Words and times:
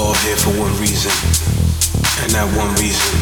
all 0.00 0.14
here 0.24 0.36
for 0.36 0.50
one 0.58 0.72
reason, 0.80 1.12
and 2.24 2.32
that 2.32 2.48
one 2.56 2.72
reason 2.80 3.20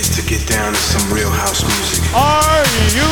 is 0.00 0.08
to 0.16 0.22
get 0.26 0.46
down 0.48 0.72
to 0.72 0.78
some 0.80 1.12
real 1.12 1.28
house 1.28 1.62
music. 1.62 2.02
Are 2.16 2.64
you 2.96 3.04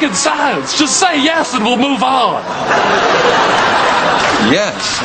not 0.00 0.08
rocket 0.08 0.16
science. 0.16 0.78
Just 0.78 0.98
say 0.98 1.22
yes 1.22 1.54
and 1.54 1.64
we'll 1.64 1.76
move 1.76 2.02
on. 2.02 2.42
Yes. 4.50 4.98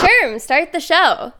Sherm, 0.00 0.40
start 0.40 0.72
the 0.72 0.80
show. 0.80 1.32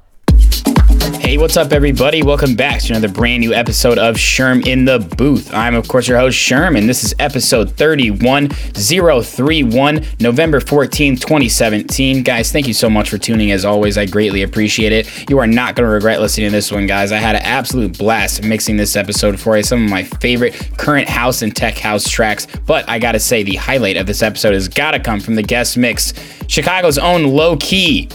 Hey, 1.32 1.38
what's 1.38 1.56
up, 1.56 1.72
everybody? 1.72 2.22
Welcome 2.22 2.56
back 2.56 2.82
to 2.82 2.92
another 2.92 3.08
brand 3.08 3.40
new 3.40 3.54
episode 3.54 3.96
of 3.96 4.16
Sherm 4.16 4.66
in 4.66 4.84
the 4.84 4.98
Booth. 4.98 5.50
I'm, 5.54 5.74
of 5.74 5.88
course, 5.88 6.06
your 6.06 6.18
host, 6.18 6.36
Sherm, 6.36 6.76
and 6.76 6.86
this 6.86 7.04
is 7.04 7.14
episode 7.18 7.74
31031, 7.74 10.04
November 10.20 10.60
14, 10.60 11.16
2017. 11.16 12.22
Guys, 12.22 12.52
thank 12.52 12.68
you 12.68 12.74
so 12.74 12.90
much 12.90 13.08
for 13.08 13.16
tuning. 13.16 13.50
As 13.50 13.64
always, 13.64 13.96
I 13.96 14.04
greatly 14.04 14.42
appreciate 14.42 14.92
it. 14.92 15.30
You 15.30 15.38
are 15.38 15.46
not 15.46 15.74
going 15.74 15.88
to 15.88 15.90
regret 15.90 16.20
listening 16.20 16.48
to 16.48 16.52
this 16.52 16.70
one, 16.70 16.86
guys. 16.86 17.12
I 17.12 17.16
had 17.16 17.34
an 17.34 17.42
absolute 17.44 17.96
blast 17.96 18.44
mixing 18.44 18.76
this 18.76 18.94
episode 18.94 19.40
for 19.40 19.56
you. 19.56 19.62
Some 19.62 19.84
of 19.84 19.90
my 19.90 20.02
favorite 20.02 20.52
current 20.76 21.08
house 21.08 21.40
and 21.40 21.56
tech 21.56 21.78
house 21.78 22.06
tracks, 22.06 22.46
but 22.66 22.86
I 22.90 22.98
gotta 22.98 23.18
say, 23.18 23.42
the 23.42 23.56
highlight 23.56 23.96
of 23.96 24.06
this 24.06 24.20
episode 24.20 24.52
has 24.52 24.68
gotta 24.68 25.00
come 25.00 25.18
from 25.18 25.36
the 25.36 25.42
guest 25.42 25.78
mix, 25.78 26.12
Chicago's 26.46 26.98
own 26.98 27.22
Lowki. 27.22 28.12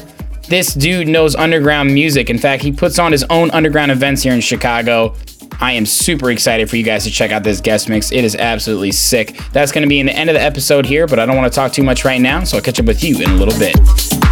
This 0.48 0.74
dude 0.74 1.10
knows 1.10 1.36
underground 1.36 1.94
music. 1.94 2.30
In 2.30 2.38
fact, 2.38 2.64
he 2.64 2.72
puts 2.72 3.00
on 3.00 3.12
his 3.12 3.24
own 3.30 3.52
underground 3.52 3.92
events 3.92 4.24
here 4.24 4.34
in 4.34 4.40
Chicago. 4.40 5.14
I 5.60 5.74
am 5.74 5.86
super 5.86 6.32
excited 6.32 6.70
for 6.70 6.78
you 6.78 6.84
guys 6.84 7.04
to 7.04 7.12
check 7.12 7.32
out 7.32 7.44
this 7.44 7.60
guest 7.60 7.90
mix. 7.90 8.14
It 8.14 8.24
is 8.24 8.36
absolutely 8.36 8.94
sick. 8.94 9.38
That's 9.52 9.74
going 9.74 9.82
to 9.82 9.90
be 9.90 10.00
in 10.00 10.06
the 10.06 10.16
end 10.16 10.30
of 10.30 10.36
the 10.36 10.42
episode 10.42 10.86
here, 10.86 11.06
but 11.06 11.20
I 11.20 11.26
don't 11.26 11.36
want 11.36 11.52
to 11.52 11.56
talk 11.56 11.74
too 11.74 11.84
much 11.84 12.06
right 12.06 12.22
now, 12.22 12.46
so 12.46 12.58
I'll 12.58 12.64
catch 12.64 12.80
up 12.80 12.86
with 12.86 13.04
you 13.04 13.18
in 13.18 13.30
a 13.30 13.36
little 13.36 13.58
bit. 13.60 14.27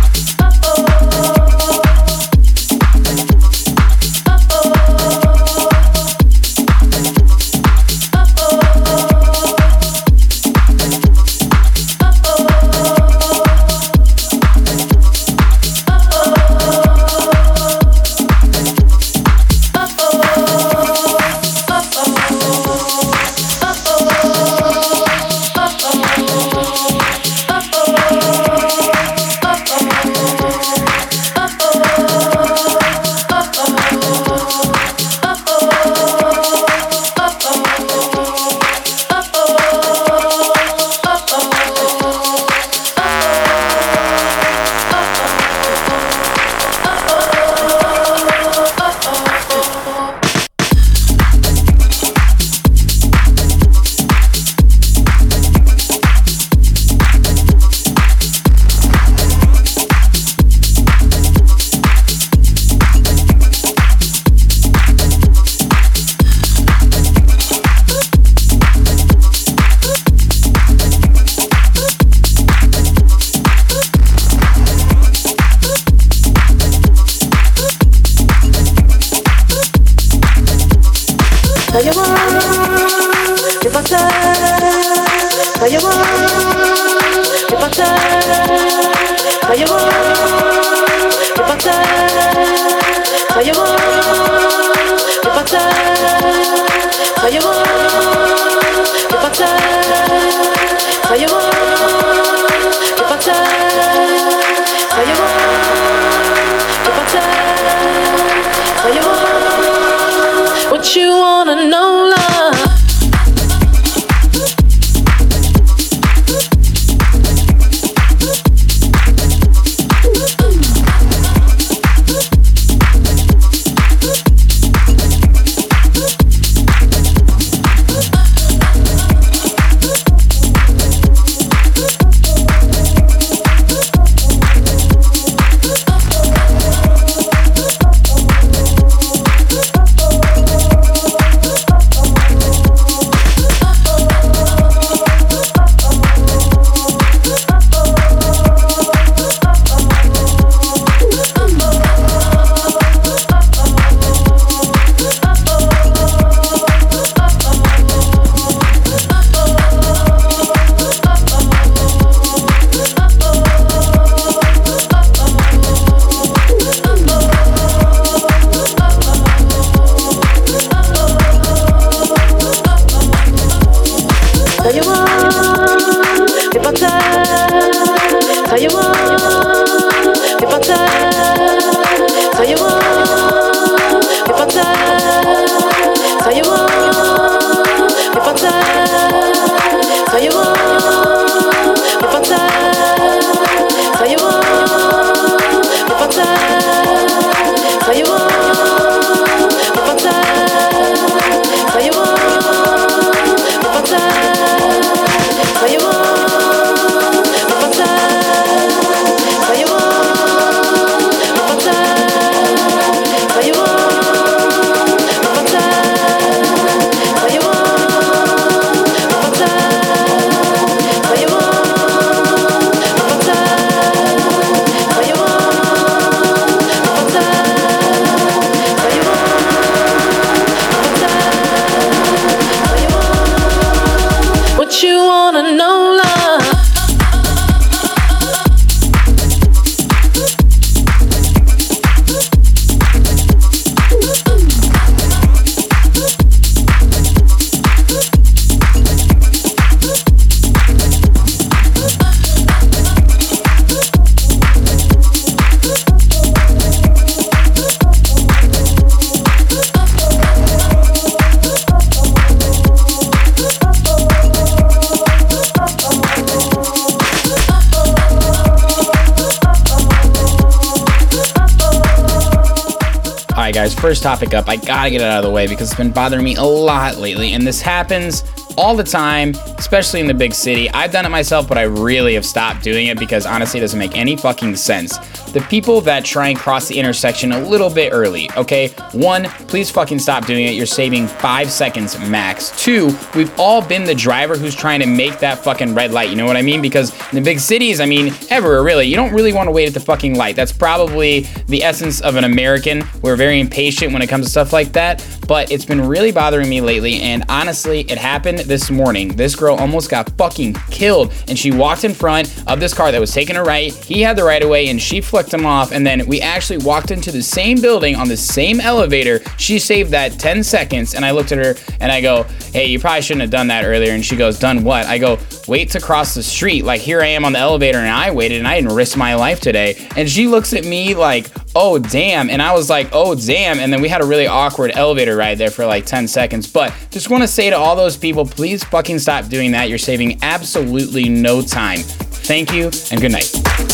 First 273.85 274.01
topic 274.01 274.33
up. 274.33 274.49
I 274.49 274.55
gotta 274.55 274.89
get 274.89 275.01
it 275.01 275.03
out 275.03 275.19
of 275.19 275.25
the 275.25 275.29
way 275.29 275.45
because 275.45 275.69
it's 275.69 275.77
been 275.77 275.91
bothering 275.91 276.23
me 276.23 276.35
a 276.37 276.43
lot 276.43 276.97
lately, 276.97 277.33
and 277.33 277.45
this 277.45 277.61
happens 277.61 278.23
all 278.57 278.75
the 278.75 278.83
time, 278.83 279.35
especially 279.59 279.99
in 279.99 280.07
the 280.07 280.13
big 280.15 280.33
city. 280.33 280.67
I've 280.71 280.91
done 280.91 281.05
it 281.05 281.09
myself, 281.09 281.47
but 281.47 281.59
I 281.59 281.63
really 281.63 282.15
have 282.15 282.25
stopped 282.25 282.63
doing 282.63 282.87
it 282.87 282.97
because 282.97 283.27
honestly, 283.27 283.59
it 283.59 283.61
doesn't 283.61 283.77
make 283.77 283.95
any 283.95 284.17
fucking 284.17 284.55
sense. 284.55 284.97
The 285.35 285.41
people 285.41 285.81
that 285.81 286.05
try 286.05 286.29
and 286.29 286.39
cross 286.39 286.69
the 286.69 286.79
intersection 286.79 287.33
a 287.33 287.39
little 287.41 287.69
bit 287.69 287.91
early, 287.91 288.29
okay? 288.37 288.69
One, 288.93 289.25
please 289.49 289.69
fucking 289.69 289.99
stop 289.99 290.25
doing 290.25 290.45
it. 290.45 290.51
You're 290.51 290.65
saving 290.65 291.07
five 291.07 291.51
seconds 291.51 291.99
max. 291.99 292.51
Two, 292.63 292.97
we've 293.13 293.37
all 293.37 293.61
been 293.61 293.83
the 293.83 293.93
driver 293.93 294.37
who's 294.37 294.55
trying 294.55 294.79
to 294.79 294.85
make 294.85 295.19
that 295.19 295.39
fucking 295.39 295.75
red 295.75 295.91
light. 295.91 296.09
You 296.09 296.15
know 296.15 296.25
what 296.25 296.37
I 296.37 296.41
mean? 296.41 296.61
Because 296.61 296.93
in 297.11 297.15
the 297.15 297.21
big 297.21 297.41
cities, 297.41 297.81
I 297.81 297.85
mean, 297.85 298.13
everywhere 298.29 298.63
really, 298.63 298.85
you 298.85 298.95
don't 298.95 299.11
really 299.13 299.33
want 299.33 299.47
to 299.47 299.51
wait 299.51 299.67
at 299.67 299.73
the 299.73 299.81
fucking 299.81 300.15
light. 300.15 300.37
That's 300.37 300.53
probably 300.53 301.27
the 301.47 301.63
essence 301.63 301.99
of 301.99 302.15
an 302.15 302.23
American. 302.23 302.85
We're 303.01 303.17
very 303.17 303.41
impatient 303.41 303.91
when 303.91 304.01
it 304.01 304.07
comes 304.07 304.27
to 304.27 304.31
stuff 304.31 304.53
like 304.53 304.71
that. 304.71 305.01
But 305.27 305.51
it's 305.51 305.65
been 305.65 305.87
really 305.87 306.11
bothering 306.11 306.49
me 306.49 306.61
lately. 306.61 307.01
And 307.01 307.23
honestly, 307.29 307.81
it 307.81 307.97
happened 307.97 308.39
this 308.39 308.69
morning. 308.69 309.15
This 309.15 309.35
girl 309.35 309.55
almost 309.55 309.89
got 309.89 310.09
fucking 310.17 310.53
killed. 310.69 311.13
And 311.27 311.37
she 311.37 311.51
walked 311.51 311.83
in 311.83 311.93
front 311.93 312.33
of 312.47 312.59
this 312.59 312.73
car 312.73 312.91
that 312.91 312.99
was 312.99 313.13
taking 313.13 313.35
a 313.35 313.43
right. 313.43 313.73
He 313.73 314.01
had 314.01 314.15
the 314.15 314.23
right 314.23 314.41
of 314.41 314.49
way 314.49 314.67
and 314.67 314.81
she 314.81 315.01
flicked 315.01 315.33
him 315.33 315.45
off. 315.45 315.71
And 315.71 315.85
then 315.85 316.05
we 316.07 316.21
actually 316.21 316.57
walked 316.57 316.91
into 316.91 317.11
the 317.11 317.23
same 317.23 317.61
building 317.61 317.95
on 317.95 318.07
the 318.07 318.17
same 318.17 318.59
elevator. 318.59 319.19
She 319.37 319.59
saved 319.59 319.91
that 319.91 320.19
10 320.19 320.43
seconds. 320.43 320.93
And 320.93 321.05
I 321.05 321.11
looked 321.11 321.31
at 321.31 321.37
her 321.37 321.55
and 321.79 321.91
I 321.91 322.01
go, 322.01 322.23
Hey, 322.53 322.67
you 322.67 322.79
probably 322.79 323.01
shouldn't 323.01 323.21
have 323.21 323.31
done 323.31 323.47
that 323.47 323.65
earlier. 323.65 323.93
And 323.93 324.05
she 324.05 324.15
goes, 324.15 324.39
Done 324.39 324.63
what? 324.63 324.85
I 324.85 324.97
go, 324.97 325.17
Wait 325.47 325.69
to 325.71 325.79
cross 325.79 326.13
the 326.13 326.23
street. 326.23 326.65
Like 326.65 326.81
here 326.81 327.01
I 327.01 327.07
am 327.07 327.25
on 327.25 327.33
the 327.33 327.39
elevator 327.39 327.77
and 327.77 327.89
I 327.89 328.11
waited 328.11 328.39
and 328.39 328.47
I 328.47 328.59
didn't 328.59 328.75
risk 328.75 328.97
my 328.97 329.15
life 329.15 329.39
today. 329.39 329.87
And 329.95 330.09
she 330.09 330.27
looks 330.27 330.53
at 330.53 330.65
me 330.65 330.95
like, 330.95 331.27
Oh, 331.57 331.79
damn. 331.79 332.29
And 332.29 332.41
I 332.41 332.53
was 332.53 332.69
like, 332.69 332.89
Oh, 332.91 333.15
damn. 333.15 333.59
And 333.59 333.71
then 333.71 333.81
we 333.81 333.87
had 333.87 334.01
a 334.01 334.05
really 334.05 334.27
awkward 334.27 334.71
elevator 334.73 335.14
ride 335.15 335.37
there 335.37 335.51
for 335.51 335.65
like 335.65 335.85
10 335.85 336.07
seconds. 336.07 336.51
But 336.51 336.73
just 336.91 337.09
want 337.09 337.23
to 337.23 337.27
say 337.27 337.49
to 337.49 337.57
all 337.57 337.75
those 337.75 337.97
people, 337.97 338.25
please 338.25 338.63
fucking 338.63 338.99
stop 338.99 339.27
doing 339.27 339.51
that. 339.51 339.69
You're 339.69 339.77
saving 339.77 340.19
absolutely 340.21 341.09
no 341.09 341.41
time. 341.41 341.79
Thank 341.79 342.53
you 342.53 342.71
and 342.91 343.01
good 343.01 343.11
night. 343.11 343.64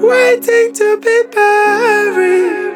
Waiting 0.00 0.72
to 0.72 0.98
be 0.98 1.22
buried. 1.32 2.71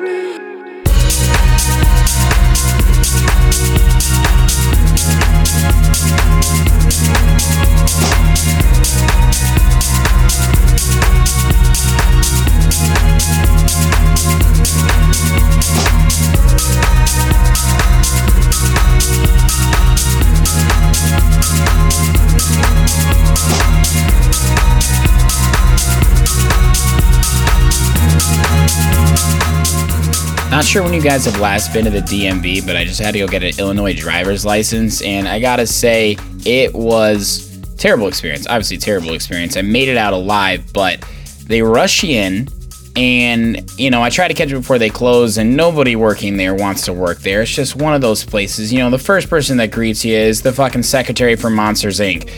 Not 30.56 30.64
sure 30.64 30.82
when 30.82 30.94
you 30.94 31.02
guys 31.02 31.26
have 31.26 31.38
last 31.38 31.74
been 31.74 31.84
to 31.84 31.90
the 31.90 32.00
DMV, 32.00 32.66
but 32.66 32.76
I 32.76 32.84
just 32.86 32.98
had 32.98 33.12
to 33.12 33.18
go 33.18 33.28
get 33.28 33.42
an 33.42 33.52
Illinois 33.58 33.92
driver's 33.92 34.46
license, 34.46 35.02
and 35.02 35.28
I 35.28 35.38
gotta 35.38 35.66
say, 35.66 36.16
it 36.46 36.72
was 36.72 37.60
terrible 37.76 38.08
experience. 38.08 38.46
Obviously, 38.46 38.78
terrible 38.78 39.12
experience. 39.12 39.58
I 39.58 39.60
made 39.60 39.90
it 39.90 39.98
out 39.98 40.14
alive, 40.14 40.72
but 40.72 41.04
they 41.44 41.60
rush 41.60 42.02
you 42.02 42.18
in, 42.18 42.48
and 42.96 43.70
you 43.78 43.90
know, 43.90 44.02
I 44.02 44.08
try 44.08 44.28
to 44.28 44.32
catch 44.32 44.50
it 44.50 44.54
before 44.54 44.78
they 44.78 44.88
close, 44.88 45.36
and 45.36 45.58
nobody 45.58 45.94
working 45.94 46.38
there 46.38 46.54
wants 46.54 46.86
to 46.86 46.94
work 46.94 47.18
there. 47.18 47.42
It's 47.42 47.54
just 47.54 47.76
one 47.76 47.92
of 47.92 48.00
those 48.00 48.24
places. 48.24 48.72
You 48.72 48.78
know, 48.78 48.88
the 48.88 48.98
first 48.98 49.28
person 49.28 49.58
that 49.58 49.70
greets 49.70 50.06
you 50.06 50.16
is 50.16 50.40
the 50.40 50.54
fucking 50.54 50.84
secretary 50.84 51.36
from 51.36 51.54
Monsters 51.54 52.00
Inc. 52.00 52.30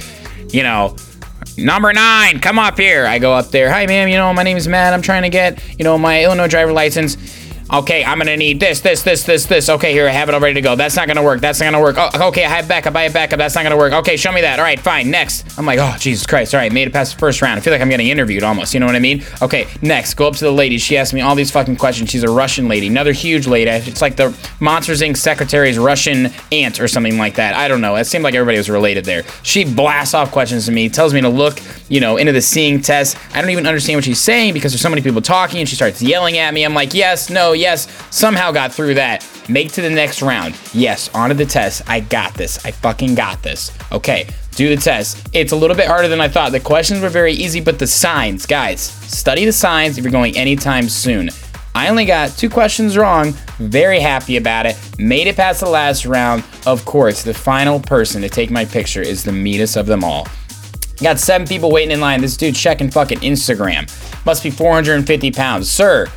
You 0.53 0.65
know, 0.65 0.97
Number 1.57 1.93
nine, 1.93 2.41
come 2.41 2.59
up 2.59 2.79
here. 2.79 3.07
I 3.07 3.19
go 3.19 3.33
up 3.33 3.51
there. 3.51 3.71
Hi, 3.71 3.87
ma'am. 3.87 4.09
You 4.09 4.17
know, 4.17 4.33
my 4.33 4.45
name 4.45 4.57
is 4.57 4.69
Matt. 4.69 4.93
I'm 4.93 5.03
trying 5.03 5.23
to 5.23 5.29
get, 5.29 5.61
you 5.77 5.85
know, 5.85 5.99
my 5.99 6.23
Illinois 6.23 6.47
driver 6.47 6.73
license. 6.73 7.17
Okay, 7.71 8.03
I'm 8.03 8.17
gonna 8.17 8.39
need 8.39 8.61
this, 8.61 8.81
this, 8.81 9.03
this, 9.03 9.25
this, 9.25 9.45
this. 9.45 9.69
Okay, 9.69 9.93
here, 9.93 10.09
I 10.09 10.11
have 10.11 10.31
it 10.31 10.35
all 10.35 10.41
ready 10.41 10.55
to 10.55 10.63
go. 10.63 10.75
That's 10.75 10.97
not 10.97 11.07
gonna 11.07 11.23
work. 11.23 11.43
That's 11.43 11.61
not 11.61 11.67
gonna 11.67 11.83
work. 11.83 11.97
Oh, 11.99 12.29
okay, 12.29 12.43
I 12.47 12.49
have 12.49 12.67
backup. 12.67 12.97
I 12.97 13.03
have 13.03 13.13
backup. 13.13 13.39
That's 13.39 13.55
not 13.55 13.63
gonna 13.63 13.77
work. 13.77 13.93
Okay, 13.93 14.17
show 14.17 14.33
me 14.33 14.41
that. 14.41 14.59
All 14.59 14.65
right, 14.65 14.81
fine. 14.81 15.11
Next. 15.11 15.59
I'm 15.59 15.67
like, 15.67 15.79
oh, 15.79 15.95
Jesus 15.99 16.27
Christ. 16.27 16.55
All 16.55 16.61
right, 16.61 16.73
made 16.73 16.89
it 16.89 16.95
past 16.95 17.13
the 17.13 17.19
first 17.19 17.43
round. 17.43 17.59
I 17.59 17.61
feel 17.61 17.75
like 17.75 17.83
I'm 17.83 17.91
getting 17.91 18.09
interviewed 18.09 18.43
almost. 18.43 18.73
You 18.73 18.81
know 18.81 18.87
what 18.87 18.97
I 18.97 19.01
mean? 19.01 19.23
Okay, 19.43 19.67
next. 19.83 20.15
Go 20.15 20.27
up 20.27 20.35
to 20.37 20.45
the 20.45 20.51
lady. 20.51 20.79
She 20.79 20.97
asked 20.97 21.13
me 21.13 21.21
all 21.21 21.35
these 21.35 21.51
fucking 21.51 21.77
questions. 21.77 22.09
She's 22.09 22.23
a 22.23 22.31
Russian 22.31 22.69
lady, 22.69 22.87
another 22.87 23.13
huge 23.13 23.47
lady. 23.47 23.71
It's 23.71 24.01
like 24.01 24.17
the 24.17 24.35
Monsters 24.61 25.03
Inc. 25.03 25.19
secretary's 25.19 25.79
Russian 25.79 26.33
aunt 26.51 26.81
or 26.81 26.89
something 26.89 27.19
like 27.19 27.35
that. 27.35 27.55
I 27.55 27.69
don't 27.69 27.83
know. 27.83 27.97
It 27.97 28.07
seemed 28.07 28.25
like 28.25 28.35
everybody 28.35 28.57
was 28.57 28.71
related 28.71 29.05
there. 29.05 29.25
She 29.43 29.67
blasts 29.67 30.15
off 30.15 30.33
questions 30.33 30.65
to 30.67 30.73
me, 30.73 30.89
tells 30.89 31.13
me 31.13 31.21
to 31.21 31.29
look, 31.29 31.61
you 31.91 32.01
know, 32.01 32.17
into 32.17 32.33
the 32.33 32.41
seeing 32.41 32.81
test. 32.81 33.19
I 33.35 33.43
don't 33.43 33.51
even 33.51 33.67
understand 33.67 33.99
what 33.99 34.05
she's 34.05 34.21
saying 34.23 34.55
because 34.55 34.73
there's 34.73 34.81
so 34.81 34.89
many 34.89 35.03
people 35.03 35.21
talking, 35.21 35.61
and 35.61 35.69
she 35.69 35.77
starts 35.77 36.01
yelling 36.01 36.39
at 36.39 36.55
me. 36.55 36.65
I'm 36.65 36.73
like, 36.73 36.95
yes, 36.95 37.29
no, 37.29 37.58
yes. 37.59 37.89
Somehow 38.11 38.53
got 38.53 38.73
through 38.73 38.95
that. 38.95 39.27
Make 39.49 39.73
to 39.73 39.83
the 39.83 39.91
next 39.91 40.23
round. 40.23 40.59
Yes, 40.73 41.09
onto 41.15 41.35
the 41.35 41.47
test. 41.47 41.83
I 41.87 42.01
got 42.01 42.35
this. 42.35 42.65
I 42.65 42.71
fucking 42.71 43.15
got 43.15 43.43
this. 43.43 43.77
Okay, 43.93 44.29
do 44.53 44.75
the 44.75 44.81
test. 44.81 45.29
It's 45.33 45.53
a 45.53 45.57
little 45.57 45.77
bit 45.77 45.87
harder 45.87 46.09
than 46.09 46.21
I 46.21 46.29
thought. 46.29 46.53
The 46.53 46.61
questions 46.61 47.01
were 47.01 47.09
very 47.09 47.33
easy, 47.33 47.61
but 47.61 47.79
the 47.79 47.87
signs, 47.87 48.47
guys, 48.47 48.81
study 48.81 49.45
the 49.45 49.53
signs 49.53 49.99
if 49.99 50.05
you're 50.05 50.13
going 50.13 50.37
anytime 50.37 50.89
soon. 50.89 51.31
I 51.75 51.89
only 51.89 52.07
got 52.07 52.31
two 52.31 52.51
questions 52.51 52.97
wrong. 52.97 53.33
Very 53.59 54.01
happy 54.01 54.37
about 54.37 54.67
it. 54.67 54.77
Made 54.99 55.29
it 55.29 55.37
past 55.37 55.61
the 55.61 55.69
last 55.69 56.07
round. 56.07 56.43
Of 56.67 56.85
course, 56.85 57.23
the 57.23 57.35
final 57.35 57.79
person 57.79 58.21
to 58.23 58.29
take 58.29 58.51
my 58.51 58.65
picture 58.65 59.03
is 59.03 59.23
the 59.23 59.33
meanest 59.33 59.77
of 59.77 59.87
them 59.87 60.03
all. 60.03 60.27
Got 61.01 61.21
seven 61.21 61.47
people 61.47 61.71
waiting 61.71 61.93
in 61.93 62.01
line. 62.01 62.21
This 62.21 62.37
dude 62.37 62.57
checking 62.57 62.91
fucking 62.91 63.21
Instagram. 63.21 63.87
Must 64.27 64.43
be 64.43 64.51
450 64.51 65.31
pounds. 65.31 65.71
Sir, 65.71 66.09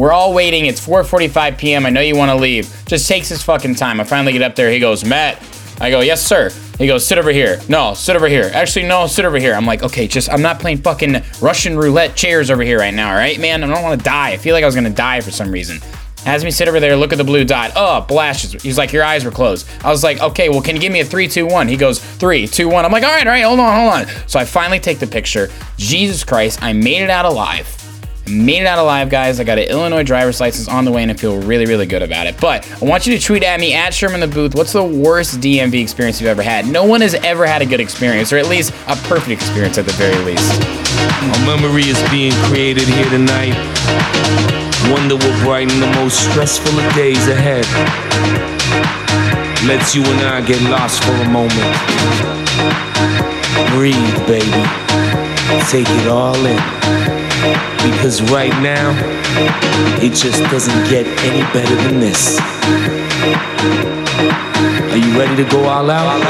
we're 0.00 0.12
all 0.12 0.32
waiting. 0.32 0.64
It's 0.64 0.84
4:45 0.84 1.58
p.m. 1.58 1.84
I 1.84 1.90
know 1.90 2.00
you 2.00 2.16
want 2.16 2.30
to 2.30 2.34
leave. 2.34 2.74
Just 2.86 3.06
takes 3.06 3.28
his 3.28 3.42
fucking 3.42 3.74
time. 3.74 4.00
I 4.00 4.04
finally 4.04 4.32
get 4.32 4.40
up 4.40 4.56
there. 4.56 4.70
He 4.70 4.80
goes, 4.80 5.04
Matt. 5.04 5.38
I 5.78 5.90
go, 5.90 6.00
yes, 6.00 6.26
sir. 6.26 6.50
He 6.78 6.86
goes, 6.86 7.06
sit 7.06 7.18
over 7.18 7.30
here. 7.30 7.60
No, 7.68 7.92
sit 7.92 8.16
over 8.16 8.26
here. 8.26 8.50
Actually, 8.54 8.86
no, 8.86 9.06
sit 9.06 9.26
over 9.26 9.38
here. 9.38 9.52
I'm 9.54 9.66
like, 9.66 9.82
okay, 9.82 10.06
just 10.06 10.30
I'm 10.30 10.40
not 10.40 10.58
playing 10.58 10.78
fucking 10.78 11.22
Russian 11.42 11.76
roulette 11.76 12.16
chairs 12.16 12.50
over 12.50 12.62
here 12.62 12.78
right 12.78 12.94
now, 12.94 13.10
all 13.10 13.16
right, 13.16 13.38
man? 13.38 13.62
I 13.62 13.66
don't 13.66 13.82
want 13.82 14.00
to 14.00 14.04
die. 14.04 14.30
I 14.30 14.36
feel 14.38 14.54
like 14.54 14.62
I 14.62 14.66
was 14.66 14.74
gonna 14.74 14.88
die 14.88 15.20
for 15.20 15.30
some 15.30 15.52
reason. 15.52 15.80
Has 16.24 16.44
me 16.44 16.50
sit 16.50 16.68
over 16.68 16.80
there, 16.80 16.96
look 16.96 17.12
at 17.12 17.18
the 17.18 17.24
blue 17.24 17.44
dot. 17.44 17.72
Oh, 17.76 18.00
blashes. 18.02 18.52
He's 18.62 18.78
like, 18.78 18.92
your 18.92 19.04
eyes 19.04 19.24
were 19.24 19.30
closed. 19.30 19.68
I 19.84 19.90
was 19.90 20.02
like, 20.02 20.20
okay, 20.20 20.48
well, 20.48 20.62
can 20.62 20.76
you 20.76 20.80
give 20.80 20.92
me 20.92 21.00
a 21.00 21.04
three, 21.04 21.28
two, 21.28 21.46
one? 21.46 21.68
He 21.68 21.76
goes, 21.76 21.98
three, 21.98 22.46
two, 22.46 22.68
one. 22.68 22.86
I'm 22.86 22.92
like, 22.92 23.04
all 23.04 23.10
right, 23.10 23.26
all 23.26 23.32
right, 23.32 23.44
hold 23.44 23.60
on, 23.60 23.78
hold 23.78 23.92
on. 23.92 24.28
So 24.28 24.38
I 24.38 24.46
finally 24.46 24.80
take 24.80 24.98
the 24.98 25.06
picture. 25.06 25.50
Jesus 25.76 26.24
Christ, 26.24 26.62
I 26.62 26.72
made 26.72 27.02
it 27.02 27.10
out 27.10 27.26
alive. 27.26 27.79
Made 28.30 28.62
it 28.62 28.66
out 28.66 28.78
alive, 28.78 29.10
guys. 29.10 29.40
I 29.40 29.44
got 29.44 29.58
an 29.58 29.68
Illinois 29.68 30.04
driver's 30.04 30.40
license 30.40 30.68
on 30.68 30.84
the 30.84 30.92
way, 30.92 31.02
and 31.02 31.10
I 31.10 31.14
feel 31.14 31.40
really, 31.40 31.66
really 31.66 31.86
good 31.86 32.02
about 32.02 32.26
it. 32.26 32.40
But 32.40 32.70
I 32.80 32.84
want 32.84 33.06
you 33.06 33.18
to 33.18 33.24
tweet 33.24 33.42
at 33.42 33.58
me 33.58 33.74
at 33.74 33.92
Sherm 33.92 34.14
in 34.14 34.20
the 34.20 34.28
Booth. 34.28 34.54
What's 34.54 34.72
the 34.72 34.84
worst 34.84 35.40
DMV 35.40 35.82
experience 35.82 36.20
you've 36.20 36.28
ever 36.28 36.42
had? 36.42 36.66
No 36.66 36.84
one 36.84 37.00
has 37.00 37.14
ever 37.14 37.46
had 37.46 37.60
a 37.60 37.66
good 37.66 37.80
experience, 37.80 38.32
or 38.32 38.38
at 38.38 38.46
least 38.46 38.72
a 38.86 38.96
perfect 39.08 39.30
experience 39.30 39.78
at 39.78 39.86
the 39.86 39.92
very 39.92 40.16
least. 40.24 40.62
A 40.62 41.46
memory 41.46 41.82
is 41.82 42.00
being 42.10 42.32
created 42.44 42.86
here 42.86 43.10
tonight. 43.10 43.54
That 45.10 45.18
will 45.24 45.44
brighten 45.44 45.80
the 45.80 45.90
most 45.98 46.20
stressful 46.30 46.78
of 46.78 46.94
days 46.94 47.26
ahead. 47.26 47.66
Let's 49.66 49.94
you 49.94 50.02
and 50.04 50.20
I 50.26 50.40
get 50.40 50.60
lost 50.70 51.02
for 51.02 51.12
a 51.12 51.28
moment. 51.28 51.50
Breathe, 53.74 53.96
baby. 54.26 54.62
Take 55.68 55.88
it 55.88 56.08
all 56.08 56.36
in. 56.46 57.19
Because 57.40 58.20
right 58.30 58.52
now, 58.62 58.92
it 60.02 60.10
just 60.14 60.42
doesn't 60.50 60.90
get 60.90 61.06
any 61.24 61.42
better 61.54 61.74
than 61.76 61.98
this. 61.98 62.38
Are 64.90 64.96
you 64.96 65.18
ready 65.18 65.36
to 65.42 65.50
go 65.50 65.64
all 65.64 65.90
out? 65.90 66.20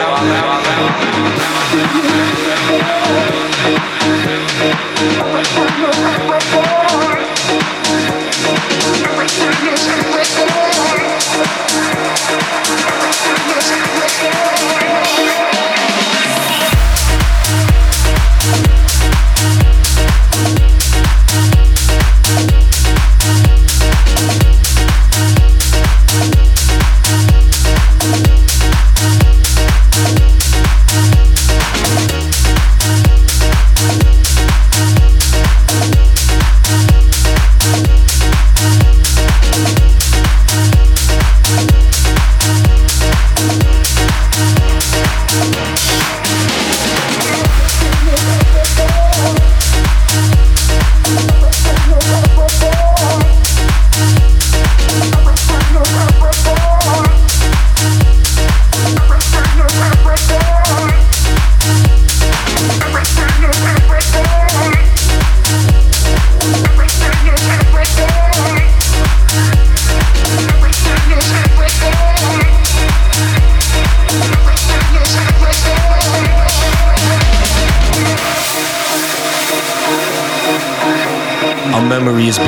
A 6.52 6.59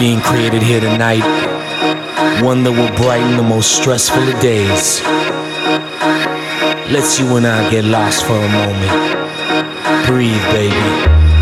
being 0.02 0.21
created 0.21 0.61
here 0.61 0.80
tonight. 0.80 1.23
One 2.42 2.64
that 2.64 2.73
will 2.73 2.90
brighten 2.97 3.37
the 3.37 3.42
most 3.44 3.76
stressful 3.78 4.18
of 4.18 4.35
days. 4.40 5.00
Let's 6.90 7.21
you 7.21 7.37
and 7.37 7.47
I 7.47 7.71
get 7.71 7.85
lost 7.85 8.26
for 8.26 8.35
a 8.35 8.50
moment. 8.50 8.90
Breathe, 10.04 10.42
baby. 10.50 10.90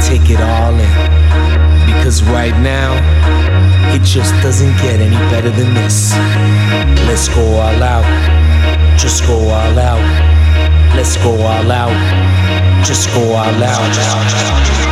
Take 0.04 0.28
it 0.28 0.42
all 0.44 0.76
in. 0.76 0.92
Because 1.88 2.22
right 2.22 2.52
now, 2.60 2.92
it 3.96 4.02
just 4.02 4.34
doesn't 4.44 4.76
get 4.84 5.00
any 5.00 5.16
better 5.32 5.48
than 5.48 5.72
this. 5.72 6.12
Let's 7.08 7.28
go 7.28 7.40
all 7.64 7.82
out. 7.82 8.04
Just 9.00 9.24
go 9.24 9.38
all 9.38 9.78
out. 9.78 10.04
Let's 10.94 11.16
go 11.16 11.32
all 11.32 11.72
out. 11.72 11.96
Just 12.84 13.08
go 13.14 13.22
all 13.32 13.64
out. 13.64 14.89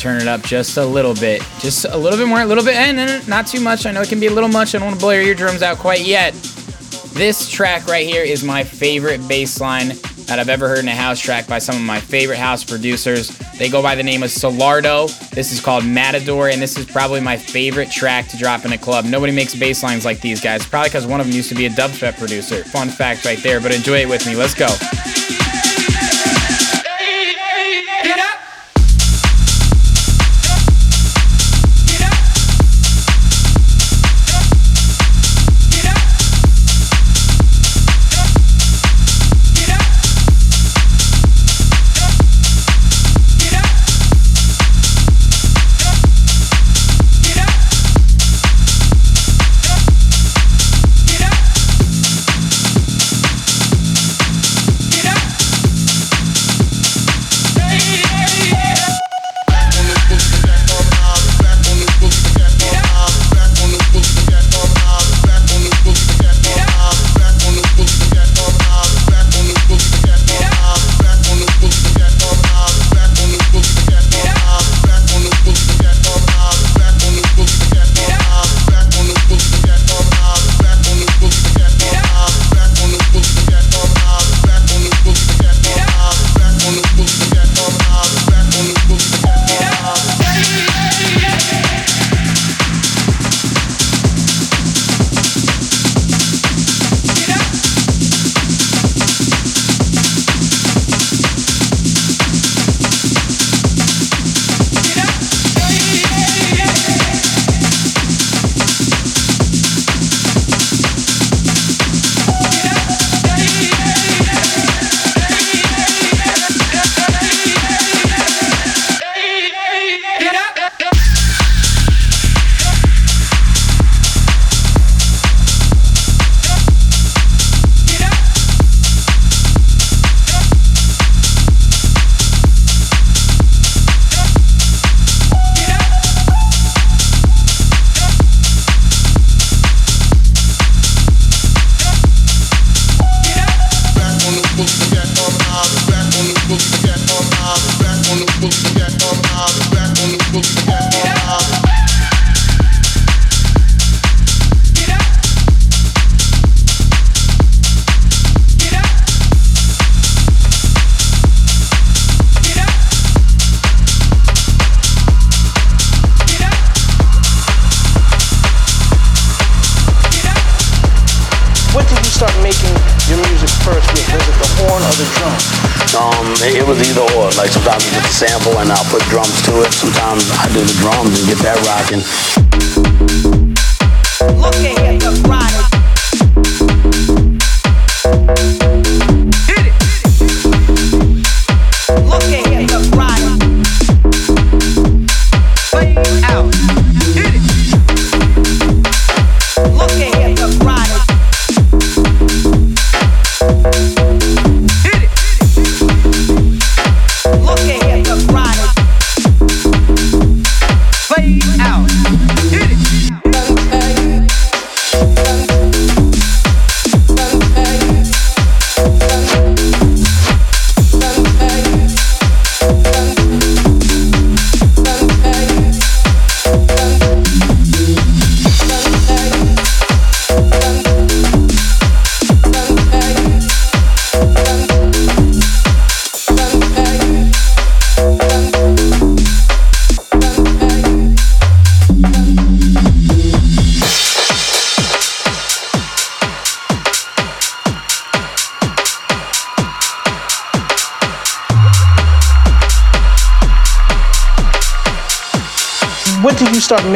Turn 0.00 0.20
it 0.20 0.26
up 0.26 0.42
just 0.42 0.78
a 0.78 0.84
little 0.84 1.14
bit. 1.14 1.42
Just 1.58 1.84
a 1.84 1.96
little 1.96 2.18
bit 2.18 2.26
more, 2.26 2.40
a 2.40 2.46
little 2.46 2.64
bit, 2.64 2.74
and 2.74 3.28
not 3.28 3.46
too 3.46 3.60
much. 3.60 3.84
I 3.84 3.92
know 3.92 4.00
it 4.00 4.08
can 4.08 4.18
be 4.18 4.28
a 4.28 4.32
little 4.32 4.48
much. 4.48 4.74
I 4.74 4.78
don't 4.78 4.88
want 4.88 4.98
to 4.98 5.00
blow 5.00 5.12
your 5.12 5.22
eardrums 5.22 5.62
out 5.62 5.78
quite 5.78 6.00
yet. 6.00 6.32
This 7.12 7.50
track 7.50 7.86
right 7.86 8.06
here 8.06 8.22
is 8.22 8.42
my 8.42 8.64
favorite 8.64 9.26
bass 9.28 9.60
line 9.60 9.88
that 10.26 10.38
I've 10.38 10.48
ever 10.48 10.68
heard 10.68 10.78
in 10.78 10.88
a 10.88 10.94
house 10.94 11.18
track 11.18 11.48
by 11.48 11.58
some 11.58 11.74
of 11.74 11.82
my 11.82 12.00
favorite 12.00 12.38
house 12.38 12.62
producers. 12.62 13.36
They 13.58 13.68
go 13.68 13.82
by 13.82 13.96
the 13.96 14.02
name 14.02 14.22
of 14.22 14.30
Solardo. 14.30 15.08
This 15.30 15.52
is 15.52 15.60
called 15.60 15.84
Matador, 15.84 16.48
and 16.48 16.62
this 16.62 16.78
is 16.78 16.86
probably 16.86 17.20
my 17.20 17.36
favorite 17.36 17.90
track 17.90 18.28
to 18.28 18.38
drop 18.38 18.64
in 18.64 18.72
a 18.72 18.78
club. 18.78 19.04
Nobody 19.04 19.32
makes 19.32 19.54
bass 19.54 19.82
lines 19.82 20.04
like 20.04 20.20
these 20.20 20.40
guys, 20.40 20.64
probably 20.64 20.88
because 20.88 21.06
one 21.06 21.20
of 21.20 21.26
them 21.26 21.34
used 21.34 21.48
to 21.48 21.56
be 21.56 21.66
a 21.66 21.70
dubstep 21.70 22.16
producer. 22.16 22.62
Fun 22.64 22.88
fact 22.88 23.24
right 23.24 23.42
there, 23.42 23.60
but 23.60 23.74
enjoy 23.74 24.02
it 24.02 24.08
with 24.08 24.24
me. 24.26 24.36
Let's 24.36 24.54
go. 24.54 24.68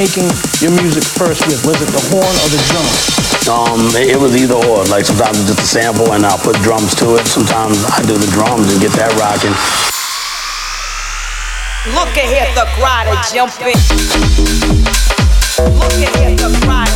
Making 0.00 0.32
your 0.64 0.72
music 0.80 1.04
first 1.04 1.44
with? 1.44 1.60
Was 1.68 1.76
it 1.76 1.92
the 1.92 2.00
horn 2.08 2.24
or 2.24 2.48
the 2.48 2.60
drum? 2.72 2.88
Um, 3.52 3.80
it, 4.00 4.16
it 4.16 4.18
was 4.18 4.32
either 4.32 4.56
or. 4.56 4.80
Like 4.88 5.04
sometimes 5.04 5.36
it's 5.40 5.52
just 5.52 5.60
a 5.60 5.68
sample 5.68 6.14
and 6.16 6.24
I'll 6.24 6.40
put 6.40 6.56
drums 6.64 6.94
to 7.04 7.20
it. 7.20 7.26
Sometimes 7.28 7.84
I 7.84 8.00
do 8.08 8.16
the 8.16 8.30
drums 8.32 8.72
and 8.72 8.80
get 8.80 8.96
that 8.96 9.12
rocking. 9.20 9.52
Look 11.92 12.16
at 12.16 12.32
here, 12.32 12.48
the 12.56 12.64
grotty 12.80 13.12
jumping. 13.28 13.76
Look 15.76 15.92
at 16.00 16.16
here, 16.16 16.32
the 16.32 16.48
grotty. 16.64 16.89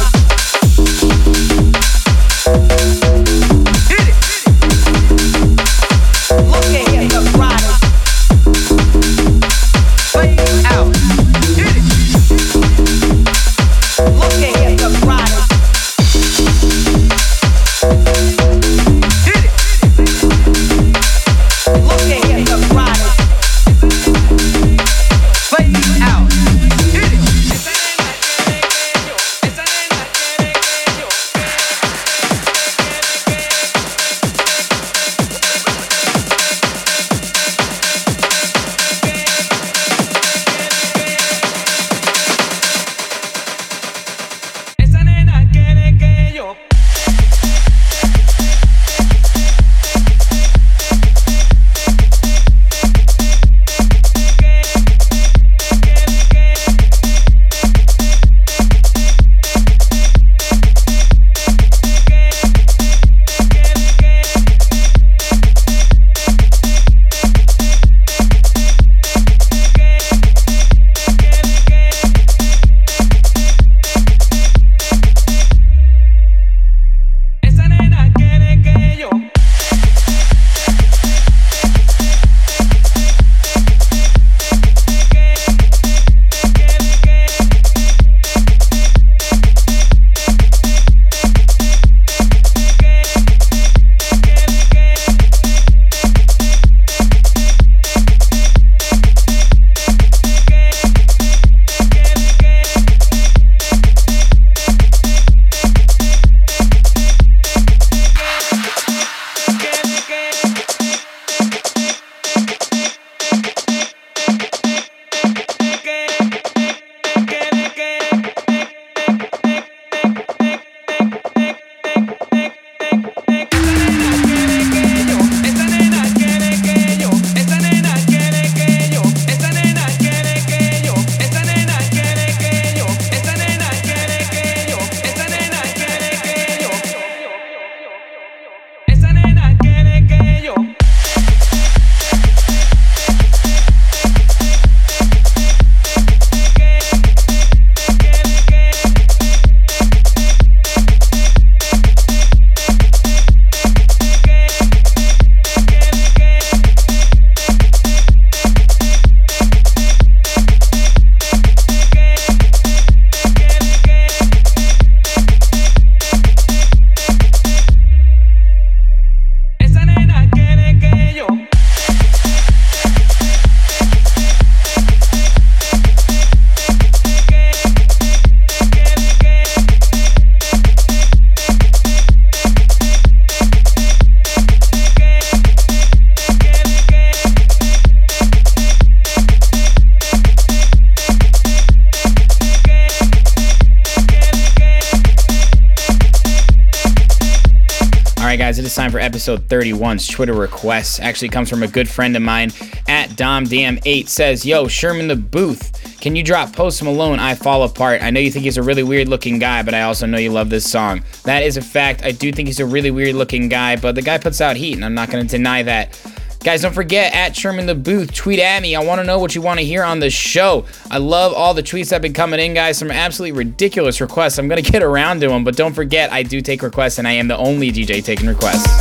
Episode 199.25 199.49
31's 199.49 200.07
Twitter 200.07 200.35
requests. 200.35 201.01
Actually 201.01 201.31
comes 201.31 201.49
from 201.49 201.63
a 201.63 201.67
good 201.67 201.89
friend 201.89 202.15
of 202.15 202.21
mine 202.21 202.51
at 202.87 203.09
DomDam8 203.09 204.07
says, 204.07 204.45
Yo, 204.45 204.67
Sherm 204.67 205.01
in 205.01 205.09
the 205.09 205.17
Booth, 205.17 205.99
can 205.99 206.15
you 206.15 206.23
drop 206.23 206.53
Post 206.53 206.83
Malone, 206.83 207.19
I 207.19 207.35
Fall 207.35 207.63
Apart? 207.63 208.03
I 208.03 208.11
know 208.11 208.21
you 208.21 208.31
think 208.31 208.45
he's 208.45 208.59
a 208.59 208.63
really 208.63 208.83
weird 208.83 209.09
looking 209.09 209.39
guy, 209.39 209.63
but 209.63 209.73
I 209.73 209.81
also 209.81 210.05
know 210.05 210.19
you 210.19 210.31
love 210.31 210.51
this 210.51 210.71
song. 210.71 211.03
That 211.23 211.43
is 211.43 211.57
a 211.57 211.63
fact. 211.63 212.05
I 212.05 212.13
do 212.13 212.33
think 212.33 212.49
he's 212.49 212.61
a 212.61 212.67
really 212.67 212.91
weird 212.91 213.15
looking 213.15 213.49
guy, 213.49 213.77
but 213.77 213.95
the 213.95 214.03
guy 214.03 214.19
puts 214.19 214.43
out 214.43 214.57
heat, 214.57 214.75
and 214.75 214.85
I'm 214.85 214.93
not 214.93 215.09
going 215.09 215.27
to 215.27 215.31
deny 215.31 215.63
that. 215.63 215.99
Guys, 216.45 216.61
don't 216.61 216.75
forget 216.75 217.15
at 217.15 217.33
Sherm 217.33 217.59
in 217.59 217.65
the 217.65 217.75
Booth, 217.75 218.13
tweet 218.13 218.41
at 218.41 218.61
me. 218.61 218.77
I 218.77 218.85
want 218.85 219.01
to 219.01 219.07
know 219.07 219.19
what 219.19 219.35
you 219.35 219.41
want 219.41 219.59
to 219.61 219.65
hear 219.65 219.83
on 219.83 220.01
the 220.01 220.11
show. 220.11 220.67
I 220.91 220.99
love 220.99 221.33
all 221.33 221.55
the 221.55 221.63
tweets 221.63 221.89
that 221.89 221.95
have 221.95 222.03
been 222.03 222.13
coming 222.13 222.39
in, 222.39 222.53
guys. 222.53 222.77
Some 222.77 222.91
absolutely 222.91 223.39
ridiculous 223.39 224.03
requests. 224.03 224.39
I'm 224.39 224.49
going 224.49 224.63
to 224.63 224.71
get 224.71 224.83
around 224.83 225.23
to 225.23 225.29
them, 225.29 225.45
but 225.45 225.57
don't 225.57 225.73
forget, 225.73 226.13
I 226.13 226.23
do 226.23 226.43
take 226.43 226.61
requests, 226.61 226.99
and 226.99 227.09
I 227.09 227.13
am 227.13 227.29
the 227.29 227.39
only 227.39 227.73
DJ 227.73 228.05
taking 228.05 228.27
requests. 228.27 228.74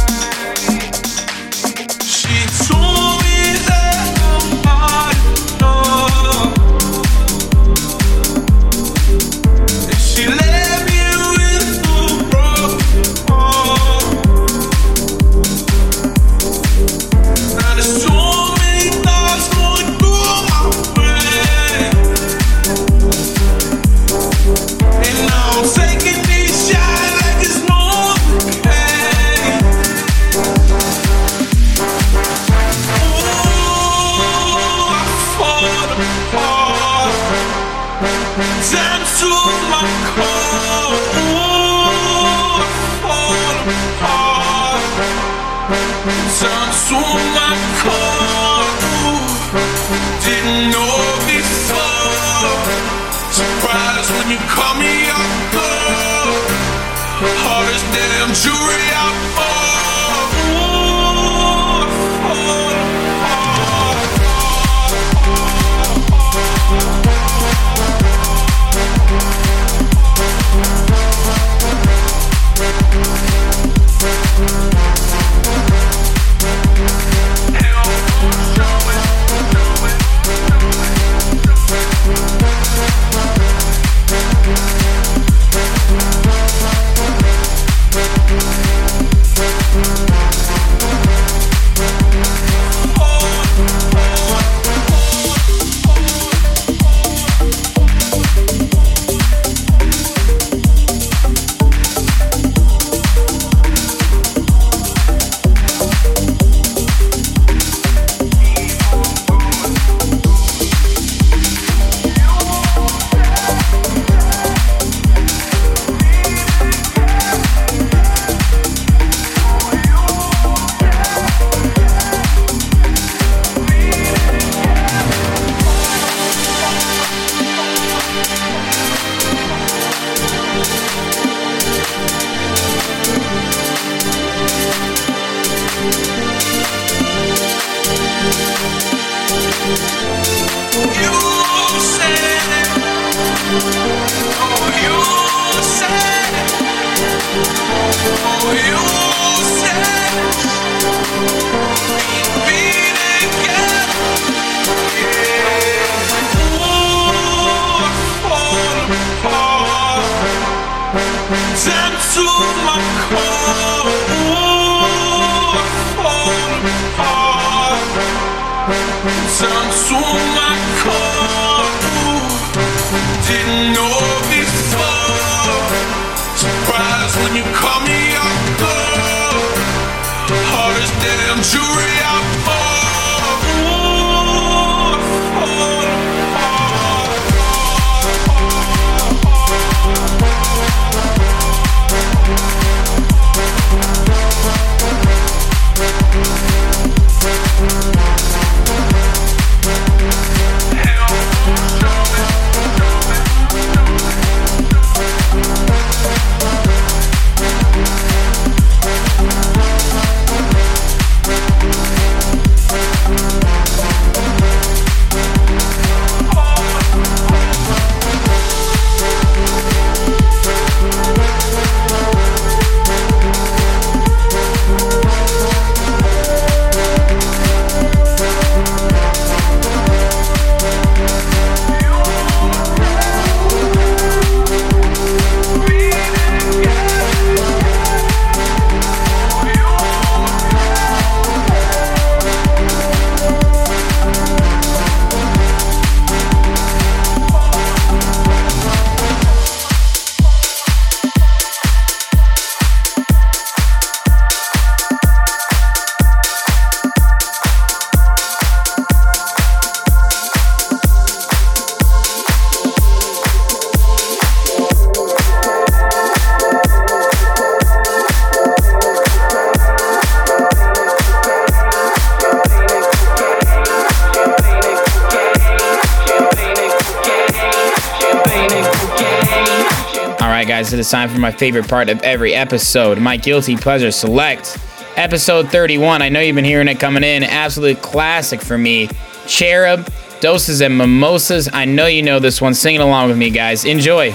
Time 280.93 281.09
for 281.09 281.17
my 281.17 281.31
favorite 281.31 281.67
part 281.67 281.89
of 281.89 281.99
every 282.03 282.35
episode 282.35 282.99
my 282.99 283.17
guilty 283.17 283.57
pleasure 283.57 283.89
select. 283.89 284.59
Episode 284.95 285.49
31. 285.49 286.03
I 286.03 286.09
know 286.09 286.19
you've 286.19 286.35
been 286.35 286.45
hearing 286.45 286.67
it 286.67 286.79
coming 286.79 287.03
in. 287.03 287.23
Absolute 287.23 287.81
classic 287.81 288.39
for 288.39 288.59
me. 288.59 288.87
Cherub, 289.25 289.91
Doses 290.21 290.61
and 290.61 290.77
Mimosas. 290.77 291.49
I 291.51 291.65
know 291.65 291.87
you 291.87 292.03
know 292.03 292.19
this 292.19 292.39
one. 292.39 292.53
Sing 292.53 292.75
it 292.75 292.81
along 292.81 293.07
with 293.07 293.17
me, 293.17 293.31
guys. 293.31 293.65
Enjoy. 293.65 294.11